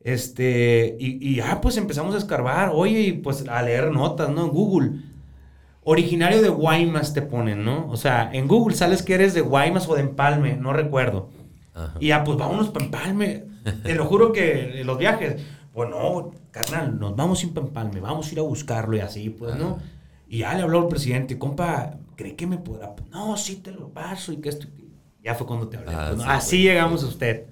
[0.00, 4.46] este, y, y ah, pues empezamos a escarbar, oye, y pues a leer notas, ¿no?
[4.46, 4.90] En Google.
[5.84, 7.88] Originario de Guaymas te ponen, ¿no?
[7.90, 11.30] O sea, en Google sales que eres de Guaymas o de Empalme, no recuerdo.
[12.00, 13.44] Y ya, pues vámonos para Empalme.
[13.82, 15.40] Te lo juro que los viajes,
[15.72, 19.56] pues no, carnal, nos vamos sin Empalme, vamos a ir a buscarlo y así, pues,
[19.56, 19.78] ¿no?
[20.28, 22.94] Y ya le habló al presidente, compa, ¿cree que me podrá?
[23.10, 24.66] No, sí te lo paso y que esto.
[25.22, 25.92] Ya fue cuando te hablé.
[25.94, 27.44] Ah, pues, así llegamos a usted.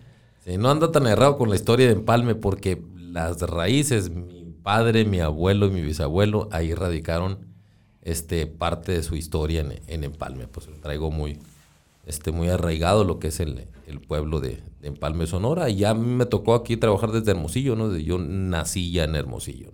[0.44, 5.04] Sí, no anda tan errado con la historia de Empalme porque las raíces, mi padre,
[5.04, 7.46] mi abuelo y mi bisabuelo, ahí radicaron
[8.02, 10.48] este, parte de su historia en, en Empalme.
[10.48, 11.38] Pues lo traigo muy,
[12.10, 13.68] este, muy arraigado lo que es el,
[14.06, 15.68] pueblo de, Empalme, Sonora.
[15.68, 17.96] Y ya me tocó aquí trabajar desde Hermosillo, ¿no?
[17.96, 19.72] Yo nací ya en Hermosillo.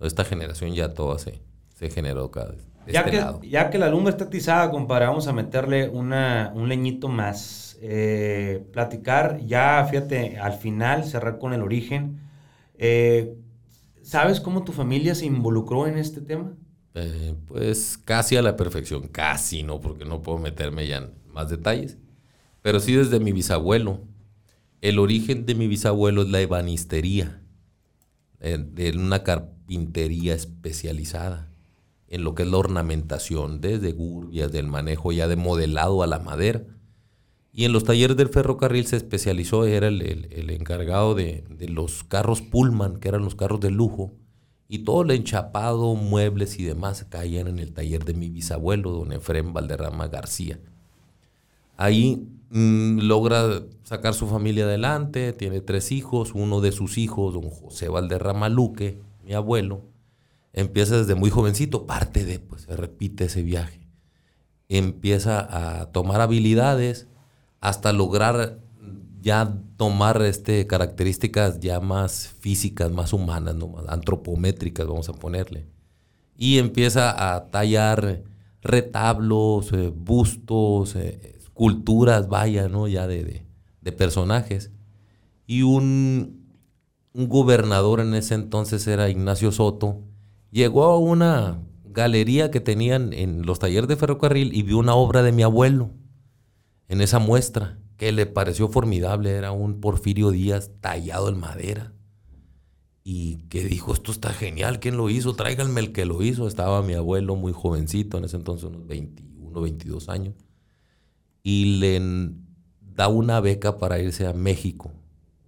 [0.00, 1.40] Esta generación ya toda se,
[1.74, 2.66] se generó cada vez.
[2.86, 6.68] Ya, este que, ya que la lumbre está atizada, compadre, vamos a meterle una, un
[6.68, 7.78] leñito más.
[7.82, 12.20] Eh, platicar, ya fíjate, al final, cerrar con el origen.
[12.78, 13.36] Eh,
[14.02, 16.54] ¿Sabes cómo tu familia se involucró en este tema?
[16.94, 19.80] Eh, pues casi a la perfección, casi, ¿no?
[19.80, 21.98] Porque no puedo meterme ya en más detalles.
[22.62, 24.00] Pero sí desde mi bisabuelo.
[24.80, 27.42] El origen de mi bisabuelo es la ebanistería,
[28.40, 31.50] en una carpintería especializada
[32.10, 36.18] en lo que es la ornamentación, desde gurbias, del manejo ya de modelado a la
[36.18, 36.64] madera.
[37.52, 42.42] Y en los talleres del ferrocarril se especializó, era el, encargado de, de, los carros
[42.42, 44.12] Pullman, que eran los carros de lujo,
[44.68, 49.12] y todo el enchapado, muebles y demás caían en el taller de mi bisabuelo, don
[49.12, 50.60] Efrén Valderrama García.
[51.80, 57.48] Ahí mm, logra sacar su familia adelante, tiene tres hijos, uno de sus hijos, don
[57.48, 59.86] José Valderrama Luque, mi abuelo,
[60.52, 63.88] empieza desde muy jovencito, parte de, pues se repite ese viaje.
[64.68, 67.08] Empieza a tomar habilidades
[67.62, 68.58] hasta lograr
[69.22, 73.76] ya tomar este, características ya más físicas, más humanas, ¿no?
[73.88, 75.64] antropométricas, vamos a ponerle.
[76.36, 78.22] Y empieza a tallar
[78.60, 82.88] retablos, eh, bustos, eh, esculturas, vaya, ¿no?
[82.88, 83.44] Ya de,
[83.82, 84.70] de, personajes.
[85.46, 86.46] Y un,
[87.12, 90.00] un, gobernador en ese entonces era Ignacio Soto,
[90.50, 95.22] llegó a una galería que tenían en los talleres de ferrocarril y vio una obra
[95.22, 95.90] de mi abuelo
[96.88, 99.32] en esa muestra que le pareció formidable.
[99.32, 101.92] Era un Porfirio Díaz tallado en madera.
[103.04, 105.34] Y que dijo, esto está genial, ¿quién lo hizo?
[105.34, 106.48] Tráiganme el que lo hizo.
[106.48, 110.34] Estaba mi abuelo muy jovencito, en ese entonces unos 21, 22 años.
[111.42, 112.00] Y le
[112.94, 114.92] da una beca para irse a México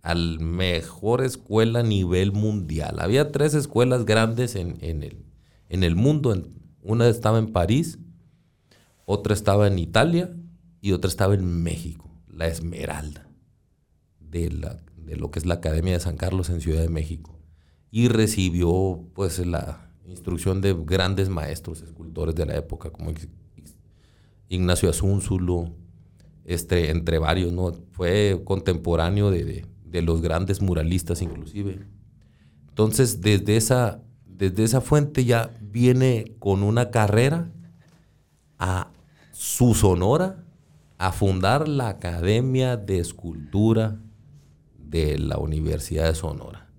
[0.02, 2.98] al mejor escuela a nivel mundial.
[2.98, 5.24] Había tres escuelas grandes en, el,
[5.68, 6.36] en el mundo.
[6.82, 7.98] Una estaba en París,
[9.06, 10.36] otra estaba en Italia
[10.80, 13.28] y otra estaba en México, la Esmeralda,
[14.18, 17.38] de, la, de lo que es la Academia de San Carlos en Ciudad de México.
[17.92, 23.12] Y recibió pues la instrucción de grandes maestros, escultores de la época, como
[24.48, 25.72] Ignacio Azúnzulo,
[26.44, 27.72] este, entre varios, ¿no?
[27.92, 31.86] Fue contemporáneo de de los grandes muralistas inclusive.
[32.70, 37.52] Entonces, desde esa, desde esa fuente ya viene con una carrera
[38.58, 38.90] a
[39.32, 40.44] su Sonora
[40.96, 44.00] a fundar la Academia de Escultura
[44.78, 46.70] de la Universidad de Sonora.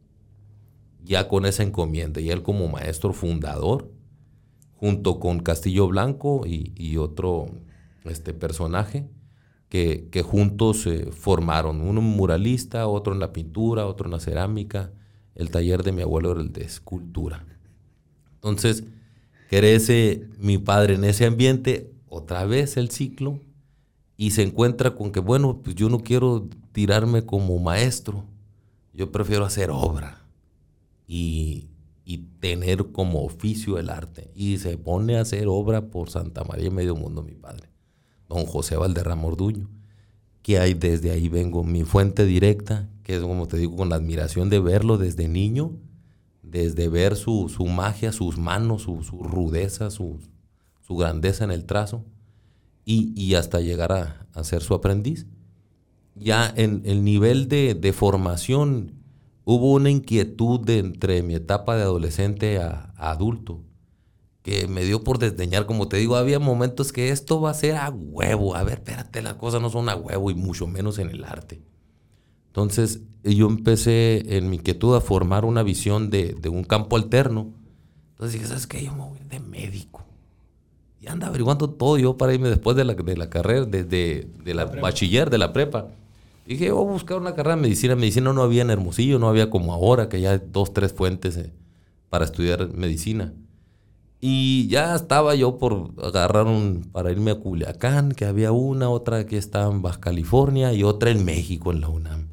[1.04, 3.92] Ya con esa encomienda, y él como maestro fundador,
[4.72, 7.48] junto con Castillo Blanco y, otro
[8.06, 9.08] este, personaje,
[9.74, 14.92] que, juntos se formaron, uno muralista, otro en la pintura, otro en la cerámica.
[15.34, 17.44] El taller de mi abuelo era el de escultura.
[18.36, 18.84] Entonces,
[19.50, 23.40] crece mi padre en ese ambiente, otra vez el ciclo,
[24.16, 28.26] y se encuentra con que, bueno, pues yo no quiero tirarme como maestro,
[28.94, 30.22] yo prefiero hacer obra
[31.08, 31.72] y,
[32.06, 34.30] y tener como oficio el arte.
[34.36, 37.73] Y se pone a hacer obra por Santa María y Medio Mundo, mi padre
[38.34, 39.70] don José Valderrama Orduño,
[40.42, 43.96] que hay, desde ahí vengo, mi fuente directa, que es como te digo, con la
[43.96, 45.72] admiración de verlo desde niño,
[46.42, 50.20] desde ver su, magia, sus manos, su, rudeza, su,
[50.90, 52.04] grandeza en el trazo,
[52.86, 53.92] y, hasta llegar
[54.34, 55.26] a, ser su aprendiz.
[56.16, 58.94] Ya en el nivel de, formación
[59.46, 63.62] hubo una inquietud de, entre mi etapa de adolescente a adulto
[64.44, 67.78] que me dio por desdeñar, como te digo, había momentos que esto va a ser
[67.78, 71.10] a huevo, a ver, espérate, las cosas no son a huevo y mucho menos en
[71.10, 71.62] el arte.
[72.48, 77.54] Entonces yo empecé en mi inquietud a formar una visión de, un campo alterno.
[78.12, 78.84] Entonces dije, ¿sabes qué?
[78.84, 80.04] Yo me voy de médico.
[81.00, 84.54] Y anda averiguando todo yo para irme después de la, de la carrera, desde de,
[84.54, 85.88] la, bachiller, de la prepa.
[86.46, 87.96] Dije, voy a buscar una carrera de medicina.
[87.96, 91.38] Medicina no había en Hermosillo, no había como ahora, que ya hay dos, tres fuentes
[91.38, 91.54] eh,
[92.10, 93.34] para estudiar medicina.
[94.26, 99.26] Y ya estaba yo por agarrar un, para irme a Culiacán, que había una, otra
[99.26, 102.30] que estaba en Baja California y otra en México, en la UNAM.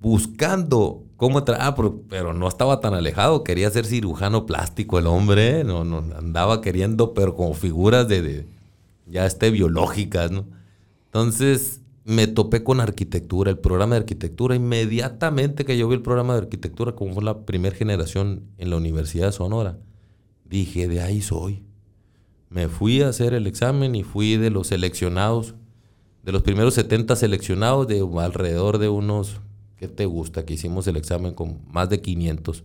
[0.00, 1.76] Buscando cómo ah,
[2.08, 7.12] pero, no estaba tan alejado, quería ser cirujano plástico el hombre, no, no andaba queriendo,
[7.12, 8.46] pero como figuras de, de
[9.04, 10.46] ya este biológicas, ¿no?
[11.04, 14.54] Entonces me topé con arquitectura, el programa de arquitectura.
[14.54, 18.78] Inmediatamente que yo vi el programa de arquitectura, como fue la primera generación en la
[18.78, 19.76] Universidad de Sonora,
[20.48, 21.64] dije, de ahí soy.
[22.48, 25.54] Me fui a hacer el examen y fui de los seleccionados
[26.26, 29.40] de los primeros 70 seleccionados, de alrededor de unos,
[29.76, 30.44] ¿qué te gusta?
[30.44, 32.64] Que hicimos el examen con más de 500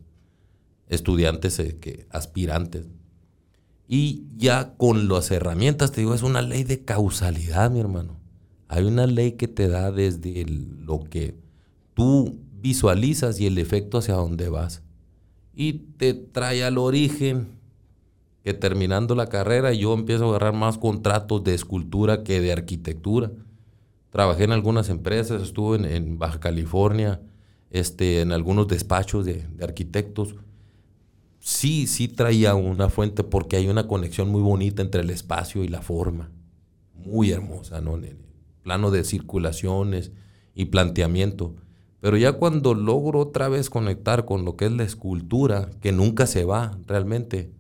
[0.89, 2.88] estudiantes, eh, que, aspirantes.
[3.88, 8.17] Y ya con las herramientas, te digo, es una ley de causalidad, mi hermano.
[8.67, 11.36] Hay una ley que te da desde lo que
[11.93, 14.82] tú visualizas y el efecto hacia dónde vas.
[15.53, 17.59] Y te trae al origen
[18.43, 23.31] que terminando la carrera yo empiezo a agarrar más contratos de escultura que de arquitectura.
[24.09, 27.21] Trabajé en algunas empresas, estuve en, Baja California,
[27.69, 30.35] este, en algunos despachos de, arquitectos.
[31.39, 35.67] Sí, sí traía una fuente porque hay una conexión muy bonita entre el espacio y
[35.67, 36.29] la forma.
[36.93, 37.95] Muy hermosa, ¿no?
[37.95, 38.17] En el
[38.63, 40.11] plano de circulaciones
[40.53, 41.55] y planteamiento.
[41.99, 46.27] Pero ya cuando logro otra vez conectar con lo que es la escultura, que nunca
[46.27, 47.51] se va realmente,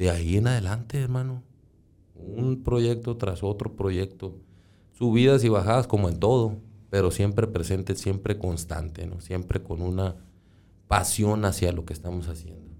[0.00, 1.42] de ahí en adelante, hermano,
[2.14, 4.34] un proyecto tras otro proyecto,
[4.92, 6.56] subidas y bajadas como en todo,
[6.88, 9.20] pero siempre presente, siempre constante, ¿no?
[9.20, 10.16] Siempre con una
[10.88, 12.72] pasión hacia lo que estamos haciendo.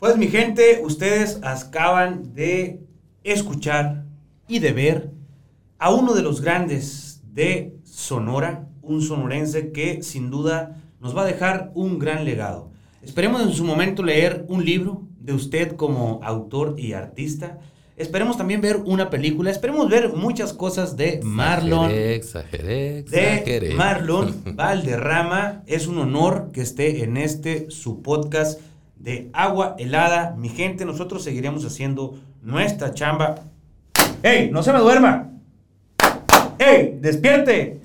[0.00, 2.84] Pues mi gente, ustedes acaban de
[3.22, 4.04] escuchar
[4.48, 5.12] y de ver
[5.78, 11.26] a uno de los grandes de Sonora, un sonorense que sin duda nos va a
[11.26, 12.72] dejar un gran legado.
[13.00, 17.58] Esperemos en su momento leer un libro de usted como autor y artista.
[17.96, 19.50] Esperemos también ver una película.
[19.50, 21.90] Esperemos ver muchas cosas de Marlon.
[21.90, 25.62] Exageré, exageré, De Marlon Valderrama.
[25.66, 28.60] Es un honor que esté en este su podcast
[28.98, 30.34] de agua helada.
[30.36, 33.36] Mi gente, nosotros seguiremos haciendo nuestra chamba.
[34.22, 34.50] ¡Ey!
[34.50, 35.30] ¡No se me duerma!
[36.58, 36.98] ¡Ey!
[37.00, 37.80] ¡Despierte!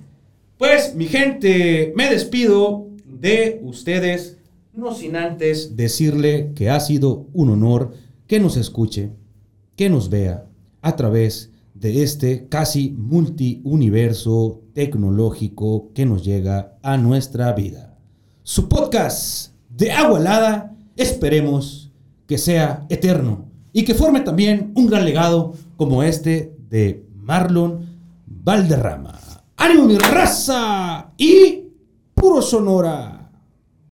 [0.57, 4.38] Pues, mi gente, me despido de ustedes
[4.79, 7.91] no sin antes decirle que ha sido un honor
[8.27, 9.11] que nos escuche,
[9.75, 10.45] que nos vea
[10.81, 17.97] a través de este casi multiuniverso tecnológico que nos llega a nuestra vida.
[18.43, 21.91] Su podcast de agua helada, esperemos
[22.25, 27.85] que sea eterno y que forme también un gran legado como este de Marlon
[28.25, 29.19] Valderrama.
[29.57, 31.11] ¡Ánimo mi raza!
[31.17, 31.63] Y
[32.15, 33.18] puro Sonora.